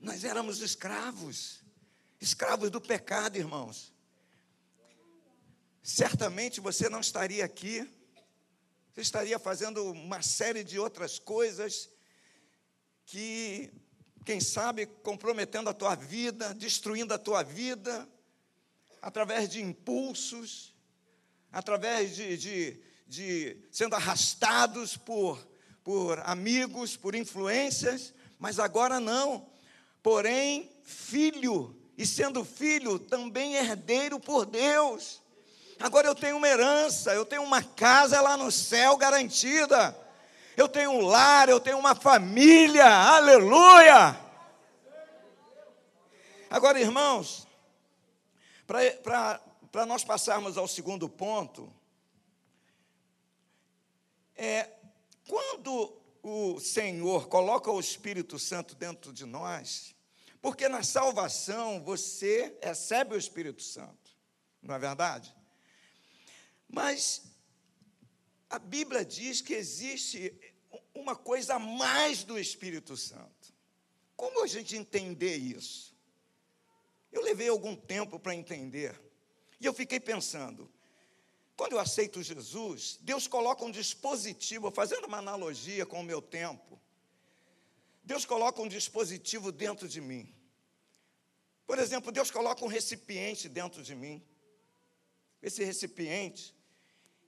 nós 0.01 0.25
éramos 0.25 0.61
escravos, 0.61 1.61
escravos 2.19 2.71
do 2.71 2.81
pecado, 2.81 3.37
irmãos. 3.37 3.93
Certamente 5.83 6.63
você 6.63 6.89
não 6.89 7.01
estaria 7.01 7.45
aqui, 7.45 7.87
você 8.95 9.03
estaria 9.03 9.39
fazendo 9.39 9.93
uma 9.93 10.23
série 10.23 10.65
de 10.65 10.79
outras 10.79 11.19
coisas 11.19 11.91
que, 13.07 13.73
quem 14.25 14.41
sabe, 14.41 14.85
comprometendo 14.85 15.71
a 15.71 15.75
tua 15.75 15.95
vida, 15.95 16.53
destruindo 16.53 17.15
a 17.15 17.19
tua 17.19 17.43
vida, 17.43 18.07
através 19.01 19.49
de 19.49 19.63
impulsos, 19.63 20.75
através 21.51 22.15
de, 22.15 22.37
de, 22.37 22.81
de 23.07 23.57
sendo 23.71 23.95
arrastados 23.95 24.97
por 24.97 25.47
por 25.87 26.19
amigos, 26.25 26.97
por 26.97 27.15
influências, 27.15 28.13
mas 28.41 28.59
agora 28.59 28.99
não. 28.99 29.47
Porém, 30.03 30.69
filho, 30.83 31.81
e 31.97 32.05
sendo 32.05 32.45
filho, 32.45 32.99
também 32.99 33.55
herdeiro 33.55 34.19
por 34.19 34.45
Deus. 34.45 35.23
Agora 35.79 36.09
eu 36.09 36.15
tenho 36.17 36.39
uma 36.39 36.49
herança, 36.49 37.15
eu 37.15 37.25
tenho 37.25 37.45
uma 37.45 37.63
casa 37.63 38.21
lá 38.21 38.37
no 38.37 38.51
céu 38.51 38.97
garantida. 38.97 39.97
Eu 40.57 40.69
tenho 40.69 40.91
um 40.91 41.01
lar, 41.03 41.51
eu 41.51 41.61
tenho 41.61 41.79
uma 41.79 41.95
família. 41.95 42.87
Aleluia! 42.87 44.19
Agora, 46.49 46.81
irmãos, 46.81 47.47
para 48.67 49.85
nós 49.85 50.03
passarmos 50.03 50.57
ao 50.57 50.67
segundo 50.67 51.11
ponto, 51.11 51.71
é, 54.35 54.71
quando 55.29 55.95
o 56.23 56.59
Senhor 56.59 57.29
coloca 57.29 57.71
o 57.71 57.79
Espírito 57.79 58.39
Santo 58.39 58.75
dentro 58.75 59.13
de 59.13 59.27
nós, 59.27 59.95
porque 60.41 60.71
na 60.71 60.83
salvação 60.83 61.83
você 61.83 62.57
recebe 62.63 63.15
o 63.15 63.19
Espírito 63.19 63.63
Santo, 63.63 64.17
não 64.63 64.75
é 64.75 64.79
verdade? 64.79 65.35
Mas 66.67 67.23
a 68.49 68.59
Bíblia 68.59 69.05
diz 69.05 69.41
que 69.41 69.55
existe 69.55 70.33
uma 71.01 71.17
coisa 71.17 71.55
a 71.55 71.59
mais 71.59 72.25
do 72.25 72.39
Espírito 72.39 72.97
Santo. 72.97 73.55
Como 74.17 74.43
a 74.43 74.47
gente 74.47 74.77
entender 74.77 75.37
isso? 75.37 75.95
Eu 77.13 77.23
levei 77.23 77.49
algum 77.49 77.77
tempo 77.77 78.19
para 78.19 78.35
entender. 78.35 79.01
E 79.61 79.67
eu 79.67 79.73
fiquei 79.73 80.01
pensando, 80.01 80.71
quando 81.57 81.73
eu 81.73 81.79
aceito 81.79 82.23
Jesus, 82.23 82.99
Deus 83.01 83.27
coloca 83.27 83.65
um 83.65 83.71
dispositivo, 83.71 84.71
fazendo 84.71 85.07
uma 85.07 85.19
analogia 85.19 85.87
com 85.87 86.01
o 86.01 86.05
meu 86.05 86.21
tempo. 86.21 86.81
Deus 88.05 88.25
coloca 88.25 88.61
um 88.61 88.69
dispositivo 88.69 89.51
dentro 89.51 89.89
de 89.89 90.01
mim. 90.01 90.33
Por 91.67 91.79
exemplo, 91.79 92.13
Deus 92.13 92.31
coloca 92.31 92.65
um 92.65 92.69
recipiente 92.69 93.49
dentro 93.49 93.83
de 93.83 93.95
mim. 93.95 94.23
Esse 95.43 95.65
recipiente, 95.65 96.55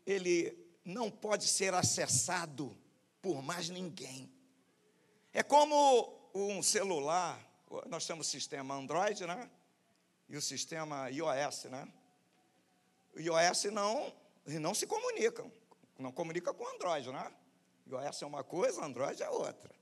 ele 0.07 0.57
não 0.85 1.11
pode 1.11 1.49
ser 1.49 1.75
acessado 1.75 2.77
por 3.21 3.43
mais 3.43 3.69
ninguém. 3.69 4.33
É 5.33 5.43
como 5.43 6.31
um 6.35 6.63
celular, 6.63 7.39
nós 7.87 8.07
temos 8.07 8.27
o 8.27 8.31
sistema 8.31 8.75
Android, 8.75 9.27
né? 9.27 9.51
E 10.29 10.37
o 10.37 10.43
sistema 10.43 11.11
iOS, 11.11 11.65
né? 11.65 11.89
O 13.15 13.21
iOS 13.21 13.65
não, 13.65 14.13
não 14.47 14.75
se 14.75 14.87
comunicam, 14.87 15.51
não 15.99 16.13
comunica 16.13 16.53
com 16.53 16.65
o 16.65 16.69
Android, 16.69 17.11
né? 17.11 17.33
iOS 17.87 18.23
é 18.23 18.27
uma 18.27 18.45
coisa, 18.45 18.85
Android 18.85 19.23
é 19.23 19.31
outra. 19.31 19.79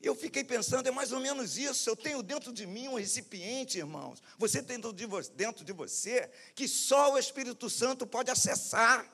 Eu 0.00 0.16
fiquei 0.16 0.42
pensando, 0.42 0.86
é 0.88 0.90
mais 0.90 1.12
ou 1.12 1.20
menos 1.20 1.56
isso. 1.56 1.88
Eu 1.88 1.94
tenho 1.94 2.22
dentro 2.24 2.52
de 2.52 2.66
mim 2.66 2.88
um 2.88 2.96
recipiente, 2.96 3.78
irmãos. 3.78 4.20
Você 4.36 4.60
tem 4.60 4.80
dentro 4.80 5.64
de 5.64 5.72
você 5.72 6.28
que 6.56 6.66
só 6.66 7.12
o 7.12 7.18
Espírito 7.18 7.70
Santo 7.70 8.04
pode 8.04 8.28
acessar. 8.28 9.08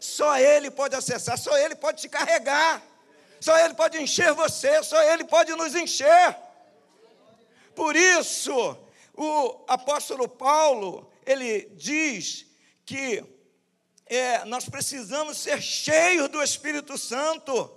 Só 0.00 0.38
Ele 0.38 0.70
pode 0.70 0.94
acessar, 0.94 1.38
só 1.38 1.56
Ele 1.56 1.74
pode 1.74 2.00
te 2.00 2.08
carregar. 2.08 2.82
Só 3.40 3.56
Ele 3.58 3.74
pode 3.74 3.98
encher 3.98 4.32
você, 4.32 4.82
só 4.82 5.00
Ele 5.02 5.24
pode 5.24 5.52
nos 5.54 5.74
encher. 5.74 6.36
Por 7.74 7.94
isso, 7.94 8.76
o 9.14 9.64
apóstolo 9.68 10.28
Paulo, 10.28 11.08
ele 11.24 11.70
diz 11.76 12.46
que 12.84 13.24
é, 14.06 14.44
nós 14.44 14.68
precisamos 14.68 15.38
ser 15.38 15.60
cheios 15.60 16.28
do 16.28 16.42
Espírito 16.42 16.96
Santo 16.96 17.72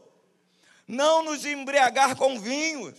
não 0.87 1.23
nos 1.23 1.45
embriagar 1.45 2.15
com 2.15 2.39
vinhos, 2.39 2.95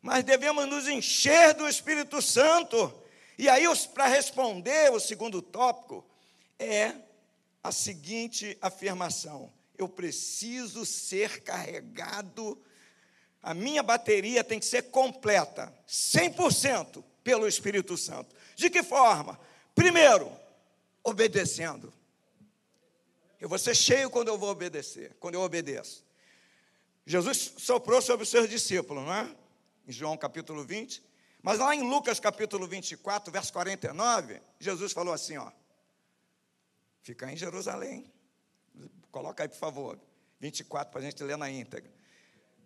mas 0.00 0.24
devemos 0.24 0.66
nos 0.66 0.88
encher 0.88 1.54
do 1.54 1.68
Espírito 1.68 2.22
Santo. 2.22 2.92
E 3.36 3.48
aí, 3.48 3.64
para 3.92 4.06
responder 4.06 4.90
o 4.92 5.00
segundo 5.00 5.42
tópico, 5.42 6.04
é 6.58 6.94
a 7.62 7.72
seguinte 7.72 8.56
afirmação: 8.60 9.52
eu 9.76 9.88
preciso 9.88 10.84
ser 10.84 11.42
carregado, 11.42 12.60
a 13.42 13.54
minha 13.54 13.82
bateria 13.82 14.42
tem 14.42 14.58
que 14.58 14.66
ser 14.66 14.90
completa, 14.90 15.72
100% 15.88 17.04
pelo 17.22 17.46
Espírito 17.46 17.96
Santo. 17.96 18.34
De 18.56 18.68
que 18.68 18.82
forma? 18.82 19.38
Primeiro, 19.74 20.30
obedecendo. 21.04 21.92
Eu 23.40 23.48
vou 23.48 23.58
ser 23.58 23.76
cheio 23.76 24.10
quando 24.10 24.28
eu 24.28 24.36
vou 24.36 24.50
obedecer, 24.50 25.16
quando 25.20 25.36
eu 25.36 25.42
obedeço. 25.42 26.04
Jesus 27.06 27.54
soprou 27.56 28.02
sobre 28.02 28.24
os 28.24 28.28
seus 28.28 28.48
discípulos, 28.48 29.04
não 29.04 29.14
é? 29.14 29.34
Em 29.86 29.92
João 29.92 30.16
capítulo 30.16 30.64
20. 30.64 31.02
Mas 31.40 31.58
lá 31.58 31.74
em 31.74 31.88
Lucas 31.88 32.18
capítulo 32.18 32.66
24, 32.66 33.32
verso 33.32 33.52
49, 33.52 34.40
Jesus 34.58 34.92
falou 34.92 35.14
assim, 35.14 35.36
ó. 35.36 35.50
Fica 37.02 37.30
em 37.30 37.36
Jerusalém. 37.36 38.12
Coloca 39.10 39.42
aí, 39.42 39.48
por 39.48 39.58
favor. 39.58 39.98
24 40.40 40.92
para 40.92 41.00
a 41.00 41.04
gente 41.04 41.22
ler 41.22 41.36
na 41.36 41.50
íntegra. 41.50 41.90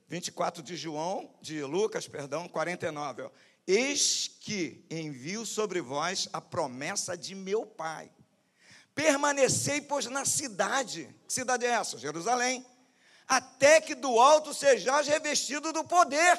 24 0.09 0.63
de 0.63 0.77
João, 0.77 1.35
de 1.41 1.63
Lucas, 1.63 2.07
perdão, 2.07 2.49
49. 2.49 3.23
Ó. 3.23 3.31
Eis 3.67 4.29
que 4.41 4.85
envio 4.91 5.47
sobre 5.47 5.81
vós 5.81 6.29
a 6.33 6.41
promessa 6.41 7.17
de 7.17 7.35
meu 7.35 7.65
Pai. 7.65 8.11
Permanecei, 8.95 9.81
pois, 9.81 10.07
na 10.07 10.25
cidade. 10.25 11.09
Que 11.27 11.33
cidade 11.33 11.65
é 11.65 11.71
essa? 11.71 11.97
Jerusalém 11.97 12.67
até 13.33 13.81
que 13.81 13.95
do 13.95 14.21
alto 14.21 14.53
sejais 14.53 15.07
revestido 15.07 15.73
do 15.73 15.85
poder. 15.85 16.39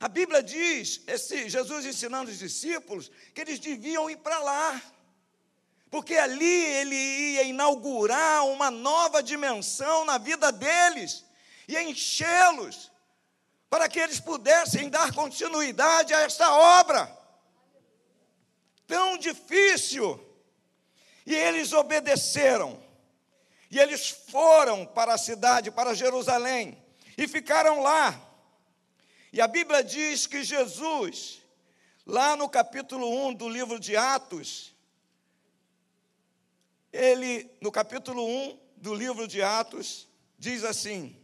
A 0.00 0.08
Bíblia 0.08 0.42
diz, 0.42 1.02
esse 1.06 1.48
Jesus 1.48 1.84
ensinando 1.84 2.30
os 2.30 2.38
discípulos, 2.38 3.10
que 3.32 3.40
eles 3.40 3.60
deviam 3.60 4.10
ir 4.10 4.16
para 4.16 4.38
lá, 4.40 4.82
porque 5.90 6.14
ali 6.16 6.64
ele 6.66 6.96
ia 6.96 7.42
inaugurar 7.44 8.46
uma 8.46 8.70
nova 8.70 9.22
dimensão 9.22 10.04
na 10.04 10.18
vida 10.18 10.52
deles, 10.52 11.24
e 11.66 11.76
enchê-los, 11.76 12.90
para 13.68 13.88
que 13.88 13.98
eles 13.98 14.20
pudessem 14.20 14.88
dar 14.88 15.12
continuidade 15.12 16.14
a 16.14 16.20
esta 16.20 16.52
obra 16.54 17.18
tão 18.88 19.18
difícil. 19.18 20.18
E 21.24 21.34
eles 21.34 21.72
obedeceram. 21.72 22.82
E 23.70 23.78
eles 23.78 24.08
foram 24.08 24.86
para 24.86 25.12
a 25.12 25.18
cidade, 25.18 25.70
para 25.70 25.94
Jerusalém, 25.94 26.82
e 27.18 27.28
ficaram 27.28 27.82
lá. 27.82 28.18
E 29.30 29.42
a 29.42 29.46
Bíblia 29.46 29.84
diz 29.84 30.26
que 30.26 30.42
Jesus, 30.42 31.42
lá 32.06 32.34
no 32.34 32.48
capítulo 32.48 33.28
1 33.28 33.34
do 33.34 33.46
livro 33.46 33.78
de 33.78 33.94
Atos, 33.94 34.74
ele, 36.92 37.50
no 37.60 37.70
capítulo 37.70 38.24
1 38.26 38.58
do 38.76 38.94
livro 38.94 39.26
de 39.26 39.42
Atos, 39.42 40.08
diz 40.38 40.64
assim: 40.64 41.16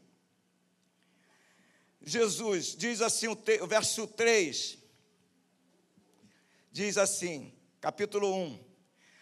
Jesus, 2.02 2.74
diz 2.76 3.00
assim 3.00 3.28
o, 3.28 3.36
te, 3.36 3.60
o 3.62 3.66
verso 3.66 4.06
3, 4.06 4.78
diz 6.70 6.98
assim, 6.98 7.52
capítulo 7.80 8.34
1: 8.34 8.64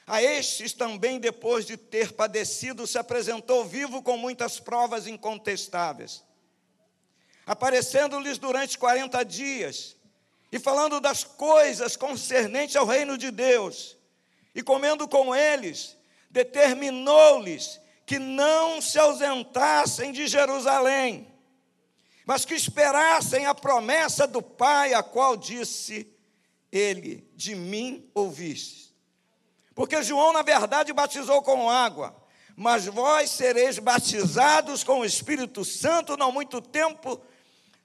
a 0.06 0.22
estes 0.22 0.72
também, 0.72 1.20
depois 1.20 1.64
de 1.64 1.76
ter 1.76 2.12
padecido, 2.12 2.86
se 2.86 2.98
apresentou 2.98 3.64
vivo 3.64 4.02
com 4.02 4.16
muitas 4.16 4.58
provas 4.58 5.06
incontestáveis, 5.06 6.24
aparecendo-lhes 7.46 8.38
durante 8.38 8.76
40 8.76 9.24
dias 9.24 9.96
e 10.50 10.58
falando 10.58 11.00
das 11.00 11.24
coisas 11.24 11.96
concernentes 11.96 12.76
ao 12.76 12.84
reino 12.84 13.16
de 13.16 13.30
Deus, 13.30 13.96
e 14.54 14.62
comendo 14.62 15.08
com 15.08 15.34
eles, 15.34 15.96
determinou-lhes 16.32 17.80
que 18.04 18.18
não 18.18 18.80
se 18.80 18.98
ausentassem 18.98 20.10
de 20.10 20.26
Jerusalém, 20.26 21.30
mas 22.26 22.44
que 22.44 22.54
esperassem 22.54 23.46
a 23.46 23.54
promessa 23.54 24.26
do 24.26 24.42
Pai, 24.42 24.94
a 24.94 25.02
qual 25.02 25.36
disse 25.36 26.10
ele: 26.70 27.28
De 27.34 27.54
mim 27.54 28.10
ouviste. 28.14 28.92
Porque 29.74 30.02
João, 30.02 30.32
na 30.32 30.42
verdade, 30.42 30.92
batizou 30.92 31.42
com 31.42 31.70
água, 31.70 32.16
mas 32.56 32.86
vós 32.86 33.30
sereis 33.30 33.78
batizados 33.78 34.82
com 34.82 35.00
o 35.00 35.04
Espírito 35.04 35.64
Santo 35.64 36.16
não 36.16 36.32
muito 36.32 36.60
tempo, 36.60 37.20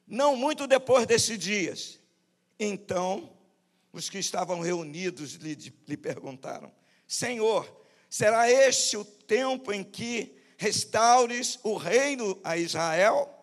não 0.08 0.36
muito 0.36 0.68
depois 0.68 1.06
desses 1.06 1.38
dias. 1.38 2.00
Então, 2.60 3.30
os 3.92 4.10
que 4.10 4.20
estavam 4.20 4.62
reunidos 4.62 5.34
lhe, 5.36 5.74
lhe 5.88 5.98
perguntaram: 5.98 6.72
Senhor, 7.08 7.87
será 8.10 8.50
este 8.50 8.98
o 8.98 9.06
tempo 9.06 9.72
em 9.74 9.84
que 9.84 10.36
restaures 10.58 11.60
o 11.64 11.76
reino 11.76 12.40
a 12.44 12.58
Israel? 12.58 13.34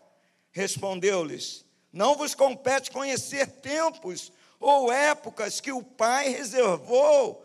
Respondeu-lhes: 0.53 1.65
Não 1.93 2.17
vos 2.17 2.35
compete 2.35 2.91
conhecer 2.91 3.47
tempos 3.47 4.33
ou 4.59 4.93
épocas 4.93 5.61
que 5.61 5.73
o 5.73 5.83
Pai 5.83 6.29
reservou 6.29 7.45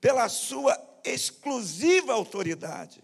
pela 0.00 0.28
sua 0.28 0.78
exclusiva 1.04 2.12
autoridade. 2.12 3.02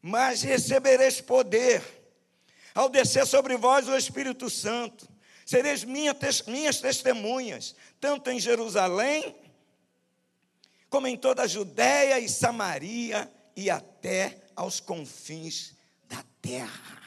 mas 0.00 0.42
recebereis 0.42 1.20
poder 1.20 1.82
ao 2.74 2.88
descer 2.88 3.26
sobre 3.26 3.56
vós 3.56 3.88
o 3.88 3.96
Espírito 3.96 4.48
Santo. 4.48 5.08
Sereis 5.44 5.82
minha, 5.82 6.16
minhas 6.46 6.80
testemunhas, 6.80 7.74
tanto 8.00 8.30
em 8.30 8.38
Jerusalém, 8.38 9.34
como 10.88 11.06
em 11.06 11.16
toda 11.16 11.42
a 11.42 11.46
Judéia 11.46 12.18
e 12.18 12.28
Samaria 12.28 13.30
e 13.54 13.68
até 13.70 14.40
aos 14.54 14.80
confins 14.80 15.74
da 16.08 16.24
terra. 16.40 17.02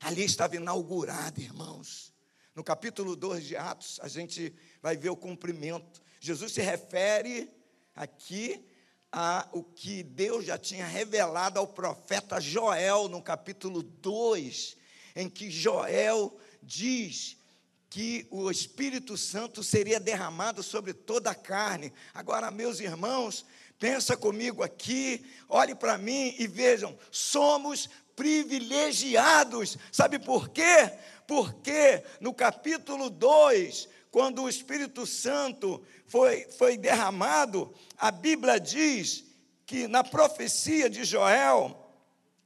Ali 0.00 0.24
estava 0.24 0.56
inaugurado, 0.56 1.40
irmãos. 1.40 2.12
No 2.54 2.64
capítulo 2.64 3.14
2 3.14 3.44
de 3.44 3.56
Atos, 3.56 4.00
a 4.02 4.08
gente 4.08 4.54
vai 4.80 4.96
ver 4.96 5.10
o 5.10 5.16
cumprimento. 5.16 6.02
Jesus 6.20 6.52
se 6.52 6.62
refere 6.62 7.50
aqui 7.94 8.64
a 9.12 9.48
o 9.52 9.62
que 9.62 10.02
Deus 10.02 10.44
já 10.44 10.56
tinha 10.56 10.86
revelado 10.86 11.58
ao 11.58 11.66
profeta 11.66 12.40
Joel 12.40 13.08
no 13.08 13.22
capítulo 13.22 13.82
2, 13.82 14.76
em 15.14 15.28
que 15.28 15.50
Joel 15.50 16.36
diz 16.62 17.36
que 17.88 18.26
o 18.30 18.50
Espírito 18.50 19.16
Santo 19.16 19.62
seria 19.62 20.00
derramado 20.00 20.62
sobre 20.62 20.92
toda 20.92 21.30
a 21.30 21.34
carne. 21.34 21.92
Agora, 22.12 22.50
meus 22.50 22.80
irmãos, 22.80 23.46
pensa 23.78 24.16
comigo 24.16 24.62
aqui, 24.62 25.24
olhe 25.48 25.74
para 25.74 25.96
mim 25.96 26.34
e 26.38 26.46
vejam, 26.46 26.96
somos 27.10 27.88
privilegiados. 28.14 29.76
Sabe 29.92 30.18
por 30.18 30.48
quê? 30.48 30.92
Porque 31.26 32.02
no 32.20 32.32
capítulo 32.32 33.10
2, 33.10 33.88
quando 34.10 34.42
o 34.42 34.48
Espírito 34.48 35.06
Santo 35.06 35.84
foi, 36.06 36.46
foi 36.58 36.76
derramado, 36.76 37.74
a 37.98 38.10
Bíblia 38.10 38.58
diz 38.58 39.24
que 39.66 39.86
na 39.88 40.02
profecia 40.02 40.88
de 40.88 41.04
Joel, 41.04 41.76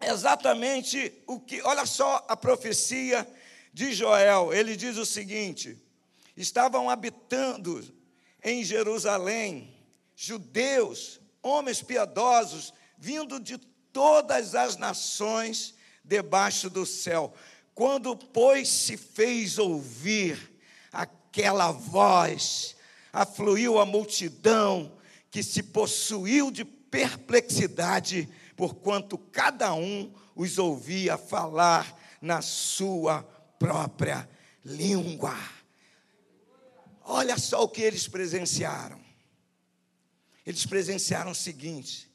exatamente 0.00 1.22
o 1.26 1.38
que, 1.38 1.62
olha 1.62 1.84
só 1.86 2.24
a 2.28 2.36
profecia 2.36 3.26
de 3.72 3.92
Joel, 3.92 4.52
ele 4.52 4.76
diz 4.76 4.96
o 4.96 5.06
seguinte: 5.06 5.76
estavam 6.36 6.90
habitando 6.90 7.82
em 8.42 8.64
Jerusalém 8.64 9.74
judeus, 10.14 11.20
homens 11.42 11.82
piedosos, 11.82 12.74
vindo 12.98 13.40
de 13.40 13.56
todas 13.92 14.54
as 14.54 14.76
nações 14.76 15.74
debaixo 16.04 16.68
do 16.68 16.84
céu. 16.84 17.32
Quando, 17.74 18.16
pois, 18.16 18.68
se 18.68 18.96
fez 18.96 19.58
ouvir 19.58 20.52
aquela 20.92 21.70
voz, 21.70 22.76
afluiu 23.12 23.78
a 23.78 23.86
multidão 23.86 24.92
que 25.30 25.42
se 25.42 25.62
possuiu 25.62 26.50
de 26.50 26.64
perplexidade, 26.64 28.28
porquanto 28.56 29.16
cada 29.16 29.72
um 29.72 30.12
os 30.34 30.58
ouvia 30.58 31.16
falar 31.16 31.96
na 32.20 32.42
sua 32.42 33.26
própria 33.60 34.26
língua. 34.64 35.38
Olha 37.04 37.38
só 37.38 37.62
o 37.62 37.68
que 37.68 37.82
eles 37.82 38.08
presenciaram. 38.08 38.98
Eles 40.46 40.64
presenciaram 40.64 41.32
o 41.32 41.34
seguinte: 41.34 42.10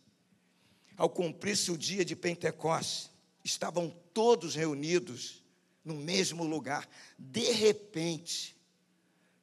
ao 0.97 1.07
cumprir-se 1.07 1.71
o 1.71 1.77
dia 1.77 2.03
de 2.03 2.15
Pentecostes, 2.15 3.11
estavam 3.43 3.91
todos 4.11 4.55
reunidos 4.55 5.43
no 5.83 5.93
mesmo 5.93 6.43
lugar. 6.43 6.89
De 7.17 7.51
repente, 7.51 8.57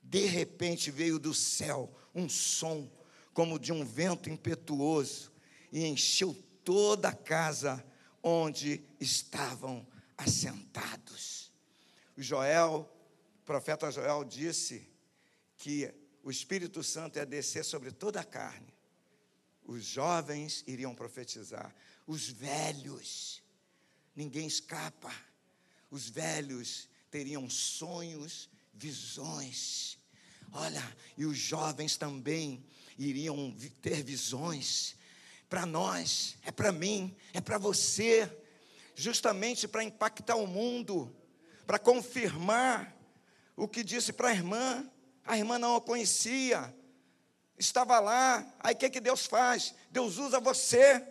de 0.03 0.27
repente 0.27 0.91
veio 0.91 1.21
do 1.21 1.33
céu 1.33 1.95
um 2.13 2.29
som 2.29 2.91
como 3.33 3.59
de 3.59 3.73
um 3.73 3.85
vento 3.85 4.29
impetuoso 4.29 5.33
e 5.71 5.87
encheu 5.87 6.35
toda 6.65 7.11
a 7.11 7.15
casa 7.15 7.83
onde 8.23 8.85
estavam 9.01 9.87
assentados. 10.19 11.42
Joel, 12.17 12.89
o 13.41 13.45
profeta 13.45 13.91
Joel 13.91 14.25
disse 14.25 14.89
que 15.57 15.93
o 16.23 16.31
Espírito 16.31 16.83
Santo 16.83 17.19
ia 17.19 17.27
descer 17.27 17.65
sobre 17.65 17.91
toda 17.91 18.21
a 18.21 18.25
carne. 18.25 18.73
Os 19.65 19.85
jovens 19.85 20.65
iriam 20.67 20.95
profetizar, 20.95 21.75
os 22.07 22.29
velhos, 22.29 23.43
ninguém 24.15 24.47
escapa. 24.47 25.13
Os 25.91 26.09
velhos 26.09 26.89
teriam 27.11 27.49
sonhos, 27.49 28.49
visões. 28.73 29.99
Olha, 30.53 30.83
e 31.17 31.25
os 31.25 31.37
jovens 31.37 31.97
também 31.97 32.65
iriam 32.99 33.55
ter 33.81 34.03
visões. 34.03 34.97
Para 35.49 35.67
nós, 35.67 36.37
é 36.43 36.51
para 36.51 36.73
mim, 36.73 37.15
é 37.33 37.41
para 37.41 37.59
você, 37.59 38.31
justamente 38.95 39.69
para 39.69 39.85
impactar 39.85 40.37
o 40.37 40.47
mundo, 40.47 41.15
para 41.67 41.79
confirmar 41.79 42.95
o 43.57 43.69
que 43.69 43.85
disse 43.85 44.13
para 44.13 44.29
a 44.29 44.33
irmã. 44.33 44.85
A 45.25 45.37
irmã 45.37 45.59
não 45.59 45.77
a 45.77 45.81
conhecia, 45.81 46.75
estava 47.59 48.01
lá. 48.01 48.45
Aí 48.61 48.75
o 48.75 48.77
que, 48.77 48.91
que 48.91 49.01
Deus 49.01 49.27
faz? 49.27 49.75
Deus 49.91 50.19
usa 50.19 50.41
você. 50.41 51.07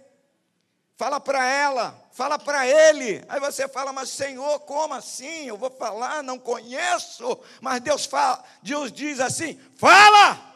Fala 0.97 1.19
para 1.19 1.43
ela, 1.43 1.99
fala 2.11 2.37
para 2.37 2.67
ele. 2.67 3.23
Aí 3.27 3.39
você 3.39 3.67
fala, 3.67 3.91
mas 3.91 4.09
Senhor, 4.09 4.59
como 4.59 4.93
assim? 4.93 5.47
Eu 5.47 5.57
vou 5.57 5.71
falar, 5.71 6.21
não 6.21 6.37
conheço. 6.37 7.39
Mas 7.59 7.81
Deus 7.81 8.05
fala, 8.05 8.43
Deus 8.61 8.91
diz 8.91 9.19
assim: 9.19 9.59
fala! 9.75 10.53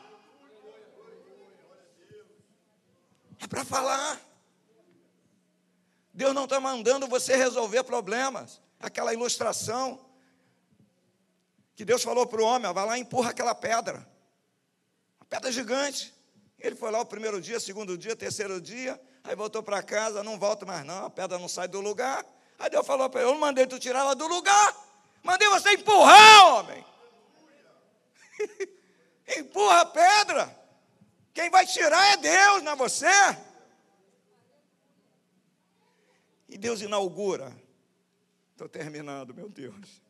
É 3.39 3.47
para 3.47 3.65
falar. 3.65 4.21
Deus 6.13 6.33
não 6.33 6.43
está 6.43 6.59
mandando 6.59 7.07
você 7.07 7.35
resolver 7.35 7.83
problemas. 7.83 8.61
Aquela 8.79 9.13
ilustração 9.13 9.99
que 11.75 11.83
Deus 11.83 12.03
falou 12.03 12.25
para 12.25 12.41
o 12.41 12.45
homem: 12.45 12.71
vai 12.73 12.85
lá 12.85 12.97
e 12.97 13.01
empurra 13.01 13.31
aquela 13.31 13.53
pedra. 13.53 14.07
Uma 15.19 15.25
pedra 15.29 15.51
gigante. 15.51 16.13
Ele 16.57 16.75
foi 16.75 16.89
lá 16.89 16.99
o 17.01 17.05
primeiro 17.05 17.41
dia, 17.41 17.59
segundo 17.59 17.97
dia, 17.97 18.15
terceiro 18.15 18.61
dia. 18.61 18.99
Aí 19.23 19.35
voltou 19.35 19.61
para 19.61 19.83
casa, 19.83 20.23
não 20.23 20.39
volta 20.39 20.65
mais 20.65 20.85
não, 20.85 21.05
a 21.05 21.09
pedra 21.09 21.37
não 21.37 21.47
sai 21.47 21.67
do 21.67 21.81
lugar. 21.81 22.25
Aí 22.57 22.69
Deus 22.69 22.85
falou 22.85 23.09
para 23.09 23.21
ele: 23.21 23.29
Eu 23.29 23.33
não 23.33 23.41
mandei 23.41 23.67
tu 23.67 23.77
tirar 23.79 23.99
ela 23.99 24.15
do 24.15 24.27
lugar, 24.27 24.75
mandei 25.23 25.47
você 25.49 25.73
empurrar, 25.73 26.55
homem. 26.55 26.85
Empurra 29.37 29.81
a 29.81 29.85
pedra. 29.85 30.65
Quem 31.33 31.49
vai 31.49 31.65
tirar 31.65 32.13
é 32.13 32.17
Deus, 32.17 32.63
não 32.63 32.73
é 32.73 32.75
você. 32.75 33.07
E 36.47 36.57
Deus 36.57 36.81
inaugura. 36.81 37.51
Estou 38.55 38.69
terminando, 38.69 39.33
meu 39.33 39.49
Deus. 39.49 40.01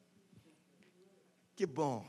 Que 1.55 1.65
bom. 1.65 2.07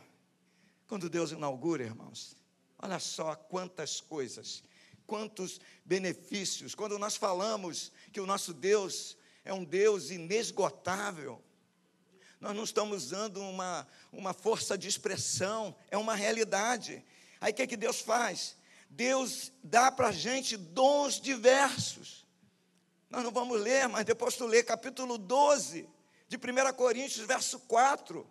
Quando 0.86 1.08
Deus 1.08 1.30
inaugura, 1.30 1.82
irmãos, 1.82 2.36
olha 2.78 2.98
só 2.98 3.34
quantas 3.34 4.02
coisas, 4.02 4.62
quantos 5.06 5.58
benefícios. 5.82 6.74
Quando 6.74 6.98
nós 6.98 7.16
falamos 7.16 7.90
que 8.12 8.20
o 8.20 8.26
nosso 8.26 8.52
Deus 8.52 9.16
é 9.46 9.54
um 9.54 9.64
Deus 9.64 10.10
inesgotável, 10.10 11.42
nós 12.38 12.54
não 12.54 12.64
estamos 12.64 13.04
usando 13.04 13.40
uma, 13.40 13.88
uma 14.12 14.34
força 14.34 14.76
de 14.76 14.88
expressão, 14.88 15.74
é 15.90 15.96
uma 15.96 16.14
realidade. 16.14 17.02
Aí 17.40 17.50
o 17.50 17.54
que, 17.54 17.62
é 17.62 17.66
que 17.66 17.78
Deus 17.78 18.00
faz? 18.00 18.58
Deus 18.90 19.50
dá 19.64 19.90
para 19.90 20.08
a 20.08 20.12
gente 20.12 20.54
dons 20.58 21.18
diversos. 21.18 22.26
Nós 23.08 23.24
não 23.24 23.30
vamos 23.30 23.58
ler, 23.58 23.88
mas 23.88 24.04
depois 24.04 24.36
tu 24.36 24.44
lê 24.44 24.62
capítulo 24.62 25.16
12 25.16 25.95
de 26.28 26.36
1 26.36 26.72
Coríntios, 26.74 27.26
verso 27.26 27.58
4. 27.60 28.26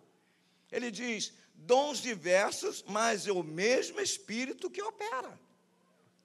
Ele 0.70 0.90
diz: 0.90 1.32
dons 1.54 1.98
diversos, 1.98 2.84
mas 2.86 3.26
é 3.26 3.32
o 3.32 3.42
mesmo 3.42 4.00
Espírito 4.00 4.70
que 4.70 4.82
opera. 4.82 5.38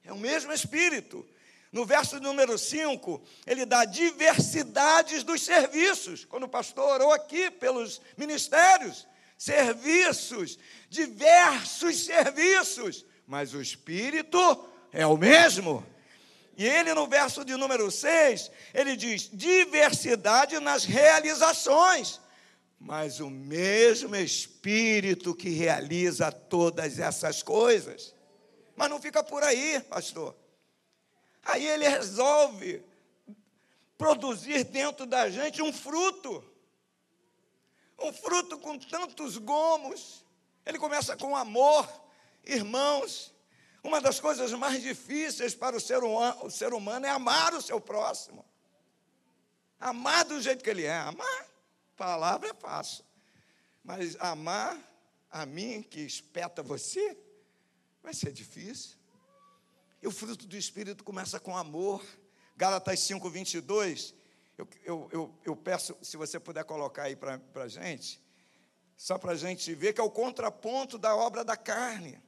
É 0.04 0.12
o 0.12 0.18
mesmo 0.18 0.52
Espírito. 0.52 1.26
No 1.70 1.86
verso 1.86 2.20
número 2.20 2.58
5, 2.58 3.22
ele 3.46 3.64
dá 3.64 3.84
diversidades 3.86 5.22
dos 5.22 5.42
serviços. 5.42 6.24
Quando 6.24 6.44
o 6.44 6.48
pastor 6.48 6.86
orou 6.86 7.12
aqui 7.12 7.50
pelos 7.50 8.00
ministérios, 8.16 9.06
serviços, 9.38 10.58
diversos 10.90 12.04
serviços 12.04 13.06
mas 13.32 13.54
o 13.54 13.62
Espírito 13.62 14.38
é 14.92 15.06
o 15.06 15.16
mesmo. 15.16 15.84
E 16.56 16.66
ele, 16.66 16.92
no 16.94 17.06
verso 17.06 17.44
de 17.44 17.56
número 17.56 17.90
6, 17.90 18.50
ele 18.74 18.96
diz: 18.96 19.30
diversidade 19.32 20.58
nas 20.60 20.84
realizações, 20.84 22.20
mas 22.78 23.20
o 23.20 23.30
mesmo 23.30 24.14
Espírito 24.16 25.34
que 25.34 25.48
realiza 25.50 26.30
todas 26.30 26.98
essas 26.98 27.42
coisas. 27.42 28.14
Mas 28.76 28.90
não 28.90 29.00
fica 29.00 29.22
por 29.22 29.42
aí, 29.42 29.80
pastor. 29.80 30.36
Aí 31.44 31.66
ele 31.66 31.88
resolve 31.88 32.84
produzir 33.96 34.64
dentro 34.64 35.06
da 35.06 35.28
gente 35.30 35.62
um 35.62 35.72
fruto, 35.72 36.44
um 37.98 38.12
fruto 38.12 38.58
com 38.58 38.78
tantos 38.78 39.38
gomos. 39.38 40.24
Ele 40.64 40.78
começa 40.78 41.16
com 41.16 41.34
amor, 41.34 41.88
Irmãos, 42.44 43.31
uma 43.82 44.00
das 44.00 44.20
coisas 44.20 44.52
mais 44.52 44.80
difíceis 44.80 45.54
para 45.54 45.76
o 45.76 45.80
ser, 45.80 45.98
humano, 45.98 46.46
o 46.46 46.50
ser 46.50 46.72
humano 46.72 47.04
é 47.04 47.10
amar 47.10 47.52
o 47.52 47.60
seu 47.60 47.80
próximo. 47.80 48.44
Amar 49.80 50.24
do 50.24 50.40
jeito 50.40 50.62
que 50.62 50.70
Ele 50.70 50.84
é. 50.84 50.98
Amar, 50.98 51.46
palavra 51.96 52.50
é 52.50 52.54
fácil. 52.54 53.04
Mas 53.82 54.16
amar 54.20 54.78
a 55.28 55.44
mim, 55.44 55.82
que 55.82 56.00
espeta 56.00 56.62
você, 56.62 57.18
vai 58.02 58.14
ser 58.14 58.32
difícil. 58.32 58.96
E 60.00 60.06
o 60.06 60.12
fruto 60.12 60.46
do 60.46 60.56
Espírito 60.56 61.02
começa 61.02 61.40
com 61.40 61.56
amor. 61.56 62.04
Gálatas 62.56 63.00
5, 63.00 63.28
22. 63.28 64.14
Eu, 64.56 64.68
eu, 64.84 65.08
eu, 65.10 65.34
eu 65.44 65.56
peço, 65.56 65.96
se 66.02 66.16
você 66.16 66.38
puder 66.38 66.64
colocar 66.64 67.04
aí 67.04 67.16
para 67.16 67.40
a 67.54 67.68
gente, 67.68 68.22
só 68.96 69.18
para 69.18 69.32
a 69.32 69.36
gente 69.36 69.74
ver 69.74 69.92
que 69.92 70.00
é 70.00 70.04
o 70.04 70.10
contraponto 70.10 70.96
da 70.98 71.16
obra 71.16 71.44
da 71.44 71.56
carne, 71.56 72.20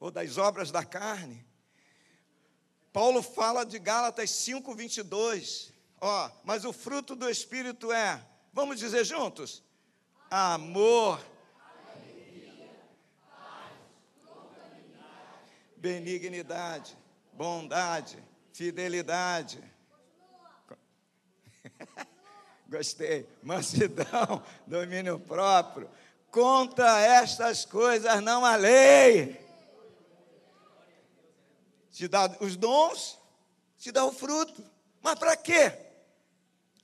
ou 0.00 0.10
das 0.10 0.38
obras 0.38 0.70
da 0.70 0.84
carne. 0.84 1.46
Paulo 2.92 3.22
fala 3.22 3.64
de 3.64 3.78
Gálatas 3.78 4.30
5, 4.30 4.74
22. 4.74 5.72
Ó, 6.00 6.30
mas 6.42 6.64
o 6.64 6.72
fruto 6.72 7.14
do 7.14 7.28
Espírito 7.28 7.92
é, 7.92 8.24
vamos 8.52 8.78
dizer 8.78 9.04
juntos? 9.04 9.62
Amor, 10.30 11.22
benignidade, 15.76 16.96
bondade, 17.32 18.18
fidelidade. 18.52 19.62
Gostei. 22.66 23.28
Mansidão, 23.42 24.42
domínio 24.66 25.18
próprio. 25.18 25.90
Contra 26.30 27.00
estas 27.00 27.64
coisas 27.64 28.22
não 28.22 28.44
há 28.44 28.56
lei. 28.56 29.49
Te 31.92 32.06
dá 32.08 32.36
os 32.40 32.56
dons, 32.56 33.18
te 33.78 33.90
dá 33.90 34.04
o 34.04 34.12
fruto. 34.12 34.64
Mas 35.02 35.18
para 35.18 35.36
quê? 35.36 35.72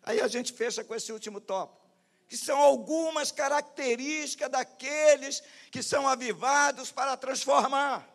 Aí 0.02 0.20
a 0.20 0.28
gente 0.28 0.52
fecha 0.52 0.84
com 0.84 0.94
esse 0.94 1.12
último 1.12 1.40
tópico. 1.40 1.84
Que 2.28 2.36
são 2.36 2.58
algumas 2.58 3.30
características 3.30 4.50
daqueles 4.50 5.42
que 5.70 5.82
são 5.82 6.08
avivados 6.08 6.90
para 6.90 7.16
transformar. 7.16 8.08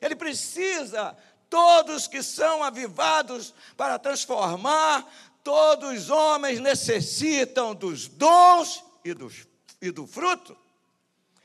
Ele 0.00 0.16
precisa, 0.16 1.16
todos 1.48 2.08
que 2.08 2.22
são 2.22 2.64
avivados 2.64 3.54
para 3.76 3.98
transformar, 3.98 5.08
todos 5.44 6.04
os 6.04 6.10
homens 6.10 6.58
necessitam 6.58 7.74
dos 7.74 8.08
dons 8.08 8.82
e, 9.04 9.14
dos, 9.14 9.46
e 9.80 9.90
do 9.90 10.06
fruto. 10.06 10.56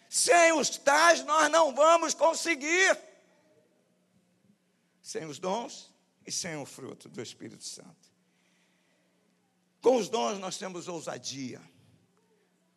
Sem 0.09 0.51
os 0.53 0.69
tais, 0.77 1.23
nós 1.23 1.51
não 1.51 1.75
vamos 1.75 2.15
conseguir. 2.15 3.08
Sem 5.09 5.25
os 5.25 5.39
dons 5.39 5.91
e 6.23 6.31
sem 6.31 6.55
o 6.55 6.67
fruto 6.67 7.09
do 7.09 7.19
Espírito 7.19 7.63
Santo. 7.63 8.13
Com 9.81 9.95
os 9.95 10.07
dons, 10.07 10.37
nós 10.37 10.55
temos 10.59 10.87
ousadia. 10.87 11.59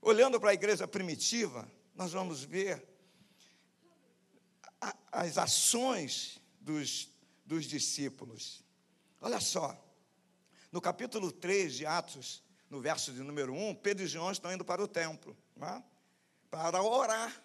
Olhando 0.01 0.41
para 0.41 0.49
a 0.49 0.55
igreja 0.55 0.89
primitiva, 0.89 1.71
nós 1.95 2.13
vamos 2.13 2.43
ver 2.43 2.89
as 5.13 5.37
ações 5.37 6.41
dos, 6.59 7.11
dos 7.45 7.67
discípulos. 7.67 8.65
Olha 9.21 9.39
só, 9.39 9.79
no 10.73 10.81
capítulo 10.81 11.31
3 11.31 11.75
de 11.75 11.85
Atos, 11.85 12.43
no 12.71 12.81
verso 12.81 13.13
de 13.13 13.21
número 13.21 13.53
1, 13.53 13.75
Pedro 13.75 14.05
e 14.05 14.09
João 14.09 14.33
estão 14.33 14.51
indo 14.51 14.65
para 14.65 14.83
o 14.83 14.89
templo 14.89 15.37
é? 15.61 15.83
para 16.51 16.83
orar. 16.83 17.45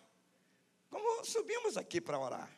Como 0.90 1.26
subimos 1.26 1.76
aqui 1.76 2.00
para 2.00 2.18
orar? 2.18 2.57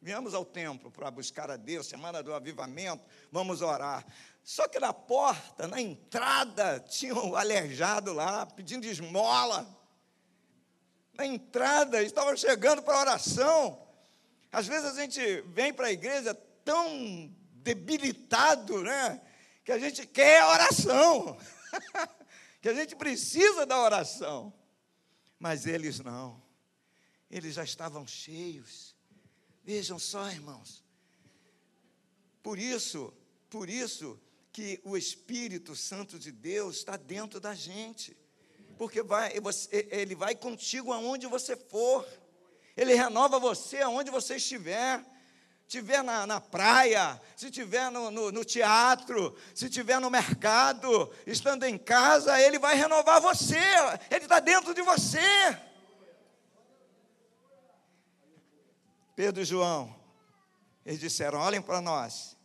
Viemos 0.00 0.34
ao 0.34 0.44
templo 0.44 0.90
para 0.90 1.10
buscar 1.10 1.50
a 1.50 1.56
Deus, 1.56 1.86
semana 1.86 2.22
do 2.22 2.34
avivamento, 2.34 3.04
vamos 3.32 3.62
orar. 3.62 4.06
Só 4.42 4.68
que 4.68 4.78
na 4.78 4.92
porta, 4.92 5.66
na 5.66 5.80
entrada, 5.80 6.78
tinha 6.80 7.14
um 7.14 7.34
aleijado 7.36 8.12
lá 8.12 8.46
pedindo 8.46 8.86
esmola. 8.86 9.66
Na 11.14 11.26
entrada, 11.26 12.02
estavam 12.02 12.36
chegando 12.36 12.82
para 12.82 12.96
a 12.96 13.00
oração. 13.00 13.86
Às 14.52 14.66
vezes 14.66 14.96
a 14.96 15.00
gente 15.00 15.42
vem 15.48 15.72
para 15.72 15.88
a 15.88 15.92
igreja 15.92 16.34
tão 16.64 17.34
debilitado, 17.54 18.82
né? 18.82 19.20
Que 19.64 19.72
a 19.72 19.78
gente 19.78 20.06
quer 20.06 20.44
oração, 20.44 21.36
que 22.62 22.68
a 22.68 22.74
gente 22.74 22.94
precisa 22.94 23.66
da 23.66 23.78
oração. 23.80 24.52
Mas 25.38 25.66
eles 25.66 26.00
não, 26.00 26.42
eles 27.30 27.54
já 27.54 27.64
estavam 27.64 28.06
cheios. 28.06 28.95
Vejam 29.66 29.98
só, 29.98 30.30
irmãos. 30.30 30.84
Por 32.40 32.56
isso, 32.56 33.12
por 33.50 33.68
isso 33.68 34.16
que 34.52 34.80
o 34.84 34.96
Espírito 34.96 35.74
Santo 35.74 36.20
de 36.20 36.30
Deus 36.30 36.76
está 36.76 36.96
dentro 36.96 37.40
da 37.40 37.52
gente. 37.52 38.16
Porque 38.78 39.02
vai, 39.02 39.32
ele 39.90 40.14
vai 40.14 40.36
contigo 40.36 40.92
aonde 40.92 41.26
você 41.26 41.56
for. 41.56 42.06
Ele 42.76 42.94
renova 42.94 43.40
você 43.40 43.78
aonde 43.78 44.08
você 44.08 44.36
estiver. 44.36 45.04
Estiver 45.66 46.04
na, 46.04 46.28
na 46.28 46.40
praia, 46.40 47.20
se 47.36 47.46
estiver 47.46 47.90
no, 47.90 48.08
no, 48.08 48.30
no 48.30 48.44
teatro, 48.44 49.36
se 49.52 49.64
estiver 49.64 49.98
no 49.98 50.08
mercado, 50.08 51.12
estando 51.26 51.64
em 51.64 51.76
casa, 51.76 52.40
Ele 52.40 52.56
vai 52.56 52.76
renovar 52.76 53.20
você, 53.20 53.58
Ele 54.08 54.26
está 54.26 54.38
dentro 54.38 54.72
de 54.72 54.80
você. 54.82 55.18
Pedro 59.16 59.40
e 59.40 59.46
João, 59.46 59.98
eles 60.84 61.00
disseram: 61.00 61.38
olhem 61.38 61.62
para 61.62 61.80
nós, 61.80 62.36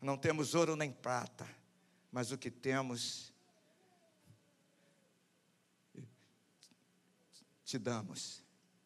não 0.00 0.16
temos 0.16 0.54
ouro 0.54 0.76
nem 0.76 0.92
prata, 0.92 1.44
mas 2.12 2.30
o 2.30 2.38
que 2.38 2.52
temos, 2.52 3.34
te 7.64 7.76
damos. 7.78 8.44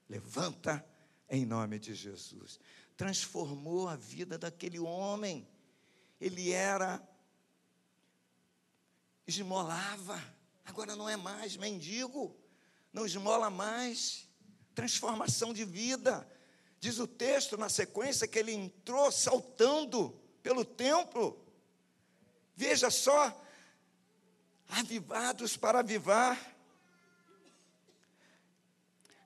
Levanta 0.08 0.82
em 1.28 1.44
nome 1.44 1.78
de 1.78 1.94
Jesus. 1.94 2.58
Transformou 2.96 3.86
a 3.86 3.96
vida 3.96 4.38
daquele 4.38 4.78
homem. 4.78 5.46
Ele 6.18 6.50
era, 6.50 7.06
esmolava, 9.26 10.18
agora 10.64 10.96
não 10.96 11.06
é 11.08 11.16
mais 11.16 11.58
mendigo, 11.58 12.34
não 12.90 13.04
esmola 13.04 13.50
mais. 13.50 14.26
Transformação 14.74 15.52
de 15.52 15.64
vida. 15.64 16.26
Diz 16.80 16.98
o 16.98 17.06
texto 17.06 17.56
na 17.56 17.68
sequência 17.68 18.28
que 18.28 18.38
ele 18.38 18.52
entrou 18.52 19.10
saltando 19.10 20.18
pelo 20.42 20.64
templo. 20.64 21.44
Veja 22.54 22.90
só, 22.90 23.44
avivados 24.68 25.56
para 25.56 25.80
avivar 25.80 26.38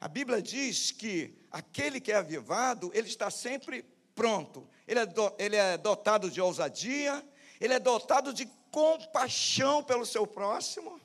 a 0.03 0.09
Bíblia 0.09 0.43
diz 0.43 0.91
que 0.91 1.33
aquele 1.49 2.01
que 2.01 2.11
é 2.11 2.17
avivado, 2.17 2.91
ele 2.93 3.07
está 3.07 3.31
sempre 3.31 3.85
pronto. 4.17 4.69
Ele 4.85 4.99
é, 4.99 5.07
do, 5.07 5.33
ele 5.38 5.55
é 5.55 5.79
dotado 5.79 6.29
de 6.29 6.41
ousadia, 6.41 7.25
ele 7.61 7.75
é 7.75 7.79
dotado 7.79 8.35
de 8.35 8.47
compaixão 8.73 9.81
pelo 9.81 10.05
seu 10.05 10.27
próximo. 10.27 11.01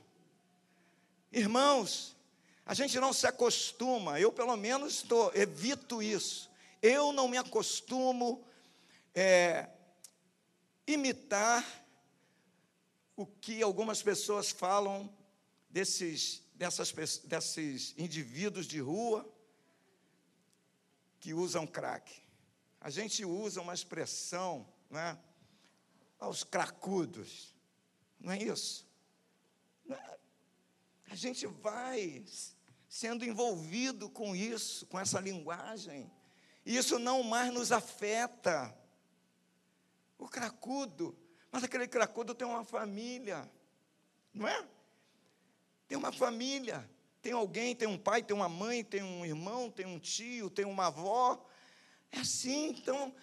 Irmãos, 1.31 2.16
a 2.67 2.73
gente 2.73 2.99
não 2.99 3.13
se 3.13 3.25
acostuma, 3.25 4.19
eu 4.19 4.31
pelo 4.31 4.55
menos 4.57 5.01
tô, 5.01 5.31
evito 5.33 6.03
isso. 6.03 6.51
Eu 6.81 7.13
não 7.13 7.27
me 7.27 7.37
acostumo 7.37 8.45
é, 9.15 9.69
imitar 10.85 11.65
o 13.15 13.25
que 13.25 13.63
algumas 13.63 14.03
pessoas 14.03 14.51
falam 14.51 15.09
desses 15.69 16.43
dessas, 16.57 16.91
desses 17.19 17.93
indivíduos 17.97 18.67
de 18.67 18.79
rua 18.79 19.25
que 21.19 21.33
usam 21.33 21.65
crack. 21.65 22.11
A 22.81 22.89
gente 22.89 23.23
usa 23.23 23.61
uma 23.61 23.73
expressão, 23.73 24.67
né? 24.89 25.17
Aos 26.19 26.43
cracudos. 26.43 27.55
Não 28.19 28.33
é 28.33 28.41
isso? 28.41 28.87
É? 29.89 30.17
A 31.09 31.15
gente 31.15 31.45
vai 31.45 32.25
sendo 32.97 33.23
envolvido 33.23 34.09
com 34.09 34.35
isso, 34.35 34.87
com 34.87 34.99
essa 34.99 35.19
linguagem. 35.19 36.11
E 36.65 36.75
isso 36.75 36.97
não 36.97 37.21
mais 37.21 37.53
nos 37.53 37.71
afeta. 37.71 38.75
O 40.17 40.27
cracudo, 40.27 41.15
mas 41.51 41.63
aquele 41.63 41.87
cracudo 41.87 42.33
tem 42.33 42.47
uma 42.47 42.65
família, 42.65 43.47
não 44.33 44.47
é? 44.47 44.67
Tem 45.87 45.95
uma 45.95 46.11
família, 46.11 46.89
tem 47.21 47.33
alguém, 47.33 47.75
tem 47.75 47.87
um 47.87 47.99
pai, 47.99 48.23
tem 48.23 48.35
uma 48.35 48.49
mãe, 48.49 48.83
tem 48.83 49.03
um 49.03 49.23
irmão, 49.23 49.69
tem 49.69 49.85
um 49.85 49.99
tio, 49.99 50.49
tem 50.49 50.65
uma 50.65 50.87
avó. 50.87 51.45
É 52.11 52.21
assim, 52.21 52.69
então, 52.69 53.13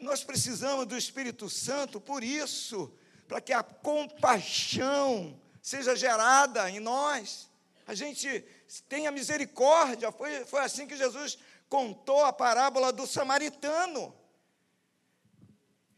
nós 0.00 0.24
precisamos 0.24 0.84
do 0.84 0.96
Espírito 0.96 1.48
Santo 1.48 2.00
por 2.00 2.24
isso, 2.24 2.92
para 3.28 3.40
que 3.40 3.52
a 3.52 3.62
compaixão 3.62 5.40
seja 5.62 5.94
gerada 5.94 6.68
em 6.68 6.80
nós. 6.80 7.48
A 7.88 7.94
gente 7.94 8.44
tenha 8.86 9.10
misericórdia. 9.10 10.12
Foi, 10.12 10.44
foi 10.44 10.60
assim 10.60 10.86
que 10.86 10.94
Jesus 10.94 11.38
contou 11.70 12.22
a 12.22 12.30
parábola 12.30 12.92
do 12.92 13.06
samaritano. 13.06 14.14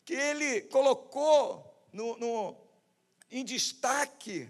Que 0.05 0.15
ele 0.15 0.61
colocou 0.63 1.85
no, 1.93 2.17
no, 2.17 2.57
em 3.29 3.45
destaque 3.45 4.49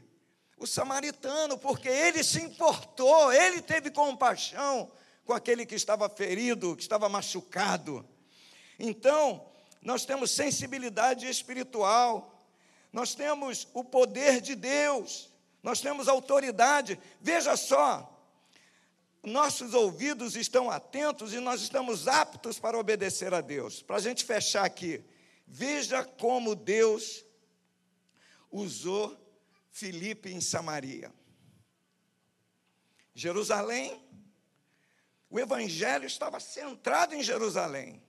o 0.58 0.66
samaritano, 0.66 1.56
porque 1.56 1.88
ele 1.88 2.22
se 2.22 2.42
importou, 2.42 3.32
ele 3.32 3.62
teve 3.62 3.90
compaixão 3.90 4.92
com 5.24 5.32
aquele 5.32 5.64
que 5.64 5.74
estava 5.74 6.10
ferido, 6.10 6.76
que 6.76 6.82
estava 6.82 7.08
machucado. 7.08 8.06
Então, 8.78 9.46
nós 9.80 10.04
temos 10.04 10.30
sensibilidade 10.30 11.26
espiritual, 11.26 12.38
nós 12.92 13.14
temos 13.14 13.66
o 13.72 13.82
poder 13.82 14.42
de 14.42 14.54
Deus, 14.54 15.29
nós 15.62 15.80
temos 15.80 16.08
autoridade. 16.08 16.98
Veja 17.20 17.56
só, 17.56 18.20
nossos 19.22 19.74
ouvidos 19.74 20.36
estão 20.36 20.70
atentos 20.70 21.34
e 21.34 21.40
nós 21.40 21.60
estamos 21.60 22.08
aptos 22.08 22.58
para 22.58 22.78
obedecer 22.78 23.34
a 23.34 23.40
Deus. 23.40 23.82
Para 23.82 23.96
a 23.96 24.00
gente 24.00 24.24
fechar 24.24 24.64
aqui, 24.64 25.04
veja 25.46 26.02
como 26.04 26.54
Deus 26.54 27.24
usou 28.50 29.16
Filipe 29.70 30.32
em 30.32 30.40
Samaria. 30.40 31.12
Jerusalém, 33.14 34.02
o 35.28 35.38
evangelho 35.38 36.06
estava 36.06 36.40
centrado 36.40 37.14
em 37.14 37.22
Jerusalém. 37.22 38.02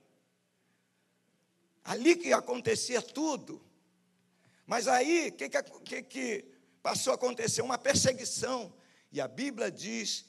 Ali 1.84 2.16
que 2.16 2.32
acontecia 2.32 3.02
tudo. 3.02 3.62
Mas 4.66 4.88
aí, 4.88 5.28
o 5.28 5.32
que, 5.32 5.48
que, 5.48 6.02
que 6.02 6.51
passou 6.82 7.12
a 7.12 7.16
acontecer? 7.16 7.62
Uma 7.62 7.78
perseguição. 7.78 8.72
E 9.10 9.20
a 9.20 9.28
Bíblia 9.28 9.70
diz 9.70 10.24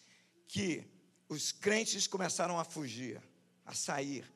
que 0.48 0.88
os 1.28 1.52
crentes 1.52 2.06
começaram 2.08 2.60
a 2.60 2.64
fugir, 2.64 3.22
a 3.66 3.74
sair 3.74 4.32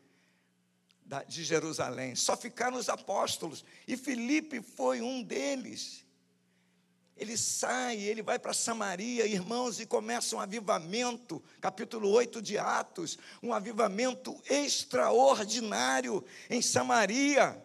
de 1.28 1.44
Jerusalém. 1.44 2.16
Só 2.16 2.36
ficaram 2.36 2.78
os 2.78 2.90
apóstolos. 2.90 3.64
E 3.88 3.96
Filipe 3.96 4.62
foi 4.62 5.02
um 5.02 5.22
deles. 5.22 6.06
Ele 7.16 7.36
sai, 7.36 7.98
ele 7.98 8.22
vai 8.22 8.38
para 8.38 8.54
Samaria, 8.54 9.26
irmãos, 9.26 9.80
e 9.80 9.88
começa 9.88 10.36
um 10.36 10.40
avivamento, 10.40 11.44
capítulo 11.60 12.10
8 12.10 12.42
de 12.42 12.60
Atos, 12.60 13.18
um 13.42 13.54
avivamento 13.54 14.40
extraordinário 14.48 16.24
em 16.48 16.62
Samaria. 16.62 17.64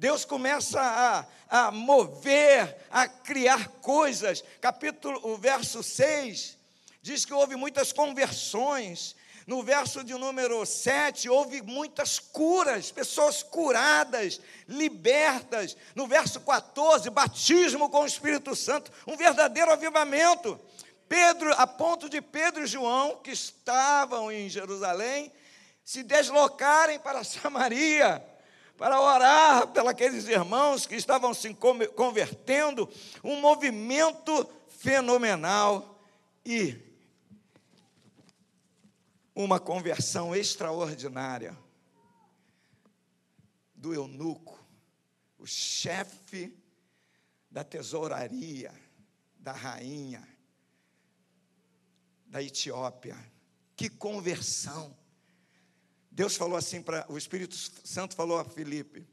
Deus 0.00 0.24
começa 0.24 0.80
a, 0.80 1.66
a 1.66 1.70
mover, 1.70 2.74
a 2.90 3.06
criar 3.06 3.68
coisas. 3.82 4.42
Capítulo, 4.58 5.20
o 5.22 5.36
verso 5.36 5.82
6 5.82 6.56
diz 7.02 7.26
que 7.26 7.34
houve 7.34 7.54
muitas 7.54 7.92
conversões. 7.92 9.14
No 9.46 9.62
verso 9.62 10.02
de 10.02 10.14
número 10.14 10.64
7, 10.64 11.28
houve 11.28 11.60
muitas 11.60 12.18
curas, 12.18 12.90
pessoas 12.90 13.42
curadas, 13.42 14.40
libertas. 14.66 15.76
No 15.94 16.06
verso 16.06 16.40
14, 16.40 17.10
batismo 17.10 17.90
com 17.90 18.00
o 18.00 18.06
Espírito 18.06 18.56
Santo, 18.56 18.90
um 19.06 19.18
verdadeiro 19.18 19.70
avivamento. 19.70 20.58
Pedro, 21.10 21.52
a 21.58 21.66
ponto 21.66 22.08
de 22.08 22.22
Pedro 22.22 22.64
e 22.64 22.66
João, 22.66 23.18
que 23.18 23.32
estavam 23.32 24.32
em 24.32 24.48
Jerusalém, 24.48 25.30
se 25.84 26.02
deslocarem 26.02 26.98
para 26.98 27.20
Samaria 27.22 28.29
para 28.80 28.98
orar 28.98 29.66
pelos 29.68 30.26
irmãos 30.26 30.86
que 30.86 30.94
estavam 30.94 31.34
se 31.34 31.54
convertendo, 31.94 32.90
um 33.22 33.38
movimento 33.38 34.50
fenomenal 34.70 36.02
e 36.46 36.78
uma 39.34 39.60
conversão 39.60 40.34
extraordinária 40.34 41.54
do 43.74 43.92
eunuco, 43.92 44.58
o 45.38 45.46
chefe 45.46 46.56
da 47.50 47.62
tesouraria 47.62 48.72
da 49.38 49.52
rainha 49.52 50.26
da 52.24 52.42
Etiópia. 52.42 53.14
Que 53.76 53.90
conversão! 53.90 54.96
Deus 56.10 56.36
falou 56.36 56.56
assim 56.56 56.82
para 56.82 57.10
o 57.10 57.16
Espírito 57.16 57.54
Santo 57.56 58.16
falou 58.16 58.38
a 58.38 58.44
Filipe: 58.44 59.06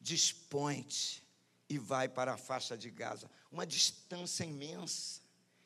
dispõe-te 0.00 1.22
e 1.68 1.78
vai 1.78 2.08
para 2.08 2.34
a 2.34 2.36
faixa 2.36 2.76
de 2.76 2.90
Gaza, 2.90 3.30
uma 3.50 3.66
distância 3.66 4.44
imensa. 4.44 5.20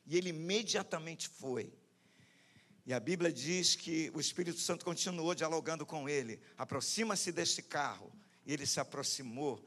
E 0.07 0.19
ele 0.19 0.29
imediatamente 0.29 1.29
foi. 1.29 1.73
E 2.87 2.93
a 2.93 3.01
Bíblia 3.01 3.33
diz 3.33 3.75
que 3.75 4.11
o 4.15 4.21
Espírito 4.21 4.61
Santo 4.61 4.85
continuou 4.85 5.35
dialogando 5.35 5.87
com 5.87 6.07
ele. 6.07 6.39
Aproxima-se 6.59 7.33
deste 7.33 7.63
carro. 7.63 8.13
E 8.45 8.53
ele 8.53 8.67
se 8.67 8.79
aproximou. 8.79 9.67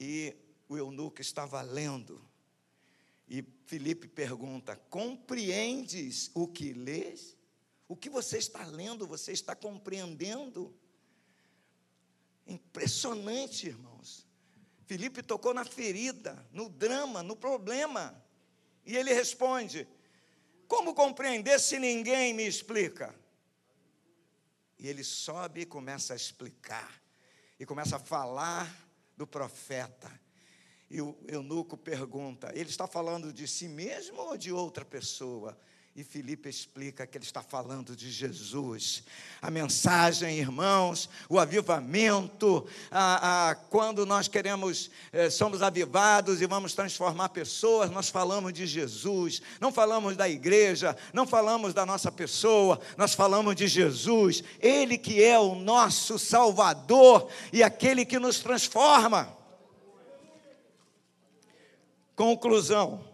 E 0.00 0.34
o 0.68 0.76
eunuco 0.76 1.20
estava 1.20 1.62
lendo. 1.62 2.20
E 3.28 3.44
Filipe 3.66 4.08
pergunta: 4.08 4.74
Compreendes 4.90 6.32
o 6.34 6.48
que 6.48 6.72
lês? 6.72 7.36
O 7.86 7.96
que 7.96 8.08
você 8.08 8.38
está 8.38 8.64
lendo, 8.64 9.06
você 9.06 9.32
está 9.32 9.54
compreendendo? 9.54 10.74
Impressionante, 12.46 13.66
irmãos. 13.66 14.26
Felipe 14.86 15.22
tocou 15.22 15.54
na 15.54 15.64
ferida, 15.64 16.46
no 16.52 16.68
drama, 16.68 17.22
no 17.22 17.36
problema. 17.36 18.22
E 18.84 18.96
ele 18.96 19.12
responde: 19.12 19.88
Como 20.66 20.94
compreender 20.94 21.58
se 21.60 21.78
ninguém 21.78 22.32
me 22.34 22.46
explica? 22.46 23.14
E 24.78 24.88
ele 24.88 25.04
sobe 25.04 25.62
e 25.62 25.66
começa 25.66 26.12
a 26.12 26.16
explicar, 26.16 27.02
e 27.58 27.64
começa 27.64 27.96
a 27.96 28.00
falar 28.00 28.70
do 29.16 29.26
profeta. 29.26 30.10
E 30.90 31.00
o 31.00 31.16
eunuco 31.26 31.76
pergunta: 31.76 32.50
Ele 32.54 32.68
está 32.68 32.86
falando 32.86 33.32
de 33.32 33.48
si 33.48 33.68
mesmo 33.68 34.20
ou 34.20 34.36
de 34.36 34.52
outra 34.52 34.84
pessoa? 34.84 35.58
E 35.96 36.02
Filipe 36.02 36.48
explica 36.48 37.06
que 37.06 37.16
ele 37.16 37.24
está 37.24 37.40
falando 37.40 37.94
de 37.94 38.10
Jesus. 38.10 39.04
A 39.40 39.48
mensagem, 39.48 40.38
irmãos, 40.40 41.08
o 41.28 41.38
avivamento, 41.38 42.66
a, 42.90 43.50
a, 43.50 43.54
quando 43.54 44.04
nós 44.04 44.26
queremos, 44.26 44.90
eh, 45.12 45.30
somos 45.30 45.62
avivados 45.62 46.42
e 46.42 46.46
vamos 46.46 46.74
transformar 46.74 47.28
pessoas, 47.28 47.92
nós 47.92 48.08
falamos 48.08 48.52
de 48.52 48.66
Jesus. 48.66 49.40
Não 49.60 49.70
falamos 49.70 50.16
da 50.16 50.28
igreja, 50.28 50.96
não 51.12 51.28
falamos 51.28 51.72
da 51.72 51.86
nossa 51.86 52.10
pessoa, 52.10 52.80
nós 52.96 53.14
falamos 53.14 53.54
de 53.54 53.68
Jesus. 53.68 54.42
Ele 54.58 54.98
que 54.98 55.22
é 55.22 55.38
o 55.38 55.54
nosso 55.54 56.18
Salvador 56.18 57.28
e 57.52 57.62
aquele 57.62 58.04
que 58.04 58.18
nos 58.18 58.40
transforma. 58.40 59.32
Conclusão. 62.16 63.13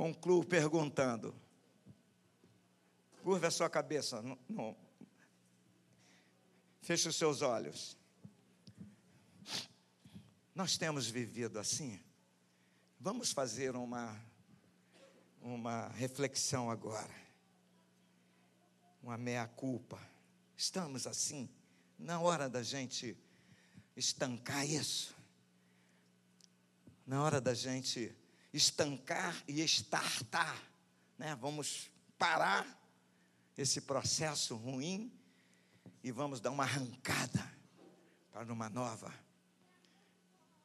Concluo 0.00 0.42
perguntando. 0.42 1.34
Curva 3.22 3.48
a 3.48 3.50
sua 3.50 3.68
cabeça. 3.68 4.22
Não. 4.48 4.74
Feche 6.80 7.06
os 7.06 7.16
seus 7.16 7.42
olhos. 7.42 7.98
Nós 10.54 10.78
temos 10.78 11.06
vivido 11.06 11.58
assim. 11.58 12.00
Vamos 12.98 13.32
fazer 13.32 13.76
uma, 13.76 14.18
uma 15.42 15.88
reflexão 15.88 16.70
agora. 16.70 17.14
Uma 19.02 19.18
meia-culpa. 19.18 20.00
Estamos 20.56 21.06
assim. 21.06 21.46
Na 21.98 22.18
hora 22.18 22.48
da 22.48 22.62
gente 22.62 23.14
estancar 23.94 24.66
isso. 24.66 25.14
Na 27.06 27.22
hora 27.22 27.38
da 27.38 27.52
gente 27.52 28.18
estancar 28.52 29.42
e 29.46 29.60
estartar. 29.60 30.60
Né? 31.18 31.36
Vamos 31.36 31.90
parar 32.18 32.66
esse 33.56 33.80
processo 33.80 34.56
ruim 34.56 35.12
e 36.02 36.10
vamos 36.10 36.40
dar 36.40 36.50
uma 36.50 36.64
arrancada 36.64 37.50
para 38.32 38.52
uma 38.52 38.68
nova. 38.68 39.12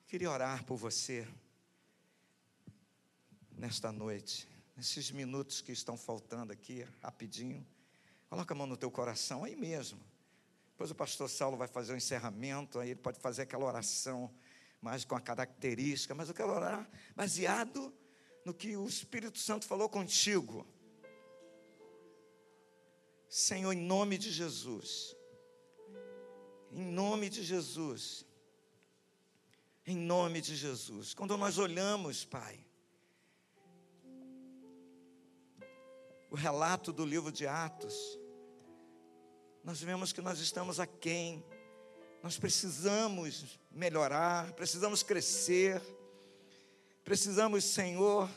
Queria 0.08 0.32
orar 0.32 0.63
por 0.63 0.78
você 0.78 1.28
nesta 3.58 3.92
noite, 3.92 4.48
nesses 4.75 5.12
minutos 5.12 5.62
que 5.62 5.71
estão 5.71 5.98
faltando 5.98 6.54
aqui, 6.54 6.86
rapidinho. 7.02 7.65
Coloca 8.29 8.54
a 8.54 8.58
mão 8.58 8.67
no 8.67 8.77
teu 8.77 8.92
coração 8.92 9.44
aí 9.44 9.56
mesmo. 9.56 10.00
Depois 10.71 10.92
o 10.92 10.96
pastor 10.96 11.29
Saulo 11.29 11.58
vai 11.58 11.67
fazer 11.67 11.94
o 11.94 11.96
encerramento, 11.96 12.79
aí 12.79 12.92
ele 12.92 13.00
pode 13.00 13.19
fazer 13.19 13.44
aquela 13.44 13.65
oração 13.65 14.33
mas 14.82 15.04
com 15.04 15.15
a 15.15 15.21
característica, 15.21 16.13
mas 16.13 16.30
eu 16.30 16.36
quero 16.36 16.52
orar 16.52 16.90
baseado 17.15 17.94
no 18.46 18.54
que 18.54 18.78
o 18.78 18.88
Espírito 18.88 19.40
Santo 19.40 19.65
falou 19.65 19.90
contigo. 19.90 20.67
Senhor, 23.28 23.73
em 23.73 23.82
nome 23.82 24.17
de 24.17 24.32
Jesus, 24.32 25.15
em 26.71 26.84
nome 26.84 27.30
de 27.30 27.44
Jesus, 27.44 28.26
em 29.86 29.98
nome 29.98 30.42
de 30.42 30.56
Jesus, 30.56 31.13
quando 31.13 31.36
nós 31.38 31.58
olhamos, 31.58 32.23
Pai, 32.23 32.65
o 36.30 36.36
relato 36.36 36.92
do 36.92 37.06
livro 37.06 37.32
de 37.32 37.48
Atos, 37.48 38.19
nós 39.63 39.82
vemos 39.82 40.13
que 40.13 40.21
nós 40.21 40.40
estamos 40.40 40.80
aquém 40.80 41.44
Nós 42.26 42.40
precisamos 42.40 43.60
melhorar, 43.69 44.52
precisamos 44.54 45.04
crescer, 45.04 45.80
precisamos, 47.04 47.63
Senhor, 47.63 48.28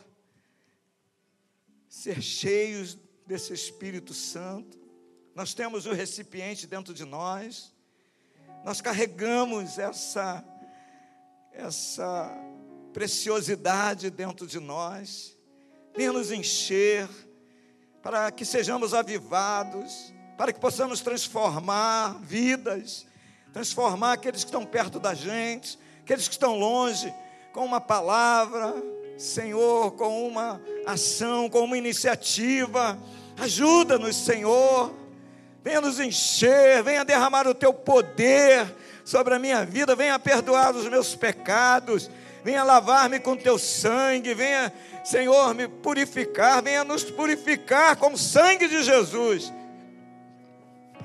ser 1.88 2.20
cheios 2.20 2.98
desse 3.26 3.54
Espírito 3.54 4.12
Santo. 4.12 4.78
Nós 5.34 5.54
temos 5.54 5.86
o 5.86 5.94
recipiente 5.94 6.66
dentro 6.66 6.92
de 6.92 7.06
nós, 7.06 7.72
nós 8.62 8.82
carregamos 8.82 9.78
essa, 9.78 10.44
essa 11.50 12.30
preciosidade 12.92 14.10
dentro 14.10 14.46
de 14.46 14.60
nós. 14.60 15.34
Venha 15.96 16.12
nos 16.12 16.30
encher, 16.30 17.08
para 18.02 18.30
que 18.30 18.44
sejamos 18.44 18.92
avivados, 18.92 20.12
para 20.36 20.52
que 20.52 20.60
possamos 20.60 21.00
transformar 21.00 22.20
vidas, 22.20 23.08
transformar 23.52 24.12
aqueles 24.12 24.44
que 24.44 24.48
estão 24.48 24.64
perto 24.64 24.98
da 24.98 25.14
gente, 25.14 25.78
aqueles 26.02 26.26
que 26.28 26.34
estão 26.34 26.58
longe, 26.58 27.12
com 27.52 27.64
uma 27.64 27.80
palavra, 27.80 28.74
Senhor, 29.16 29.92
com 29.92 30.28
uma 30.28 30.60
ação, 30.86 31.48
com 31.48 31.60
uma 31.60 31.76
iniciativa. 31.76 32.98
Ajuda-nos, 33.36 34.16
Senhor. 34.16 34.94
Venha 35.64 35.80
nos 35.80 35.98
encher, 35.98 36.82
venha 36.82 37.04
derramar 37.04 37.46
o 37.46 37.54
teu 37.54 37.74
poder 37.74 38.74
sobre 39.04 39.34
a 39.34 39.38
minha 39.38 39.64
vida, 39.64 39.96
venha 39.96 40.18
perdoar 40.18 40.74
os 40.74 40.88
meus 40.88 41.14
pecados, 41.16 42.10
venha 42.44 42.62
lavar-me 42.62 43.18
com 43.18 43.36
teu 43.36 43.58
sangue, 43.58 44.34
venha, 44.34 44.72
Senhor, 45.04 45.52
me 45.54 45.66
purificar, 45.66 46.62
venha 46.62 46.84
nos 46.84 47.04
purificar 47.04 47.96
com 47.96 48.12
o 48.12 48.18
sangue 48.18 48.68
de 48.68 48.82
Jesus, 48.82 49.52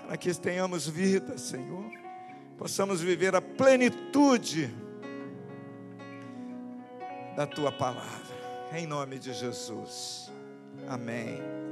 para 0.05 0.17
que 0.17 0.33
tenhamos 0.35 0.87
vida, 0.87 1.37
Senhor, 1.37 2.02
possamos 2.63 3.01
viver 3.01 3.35
a 3.35 3.41
plenitude 3.41 4.73
da 7.35 7.45
tua 7.45 7.73
palavra, 7.73 8.37
em 8.71 8.87
nome 8.87 9.19
de 9.19 9.33
Jesus. 9.33 10.31
Amém. 10.87 11.62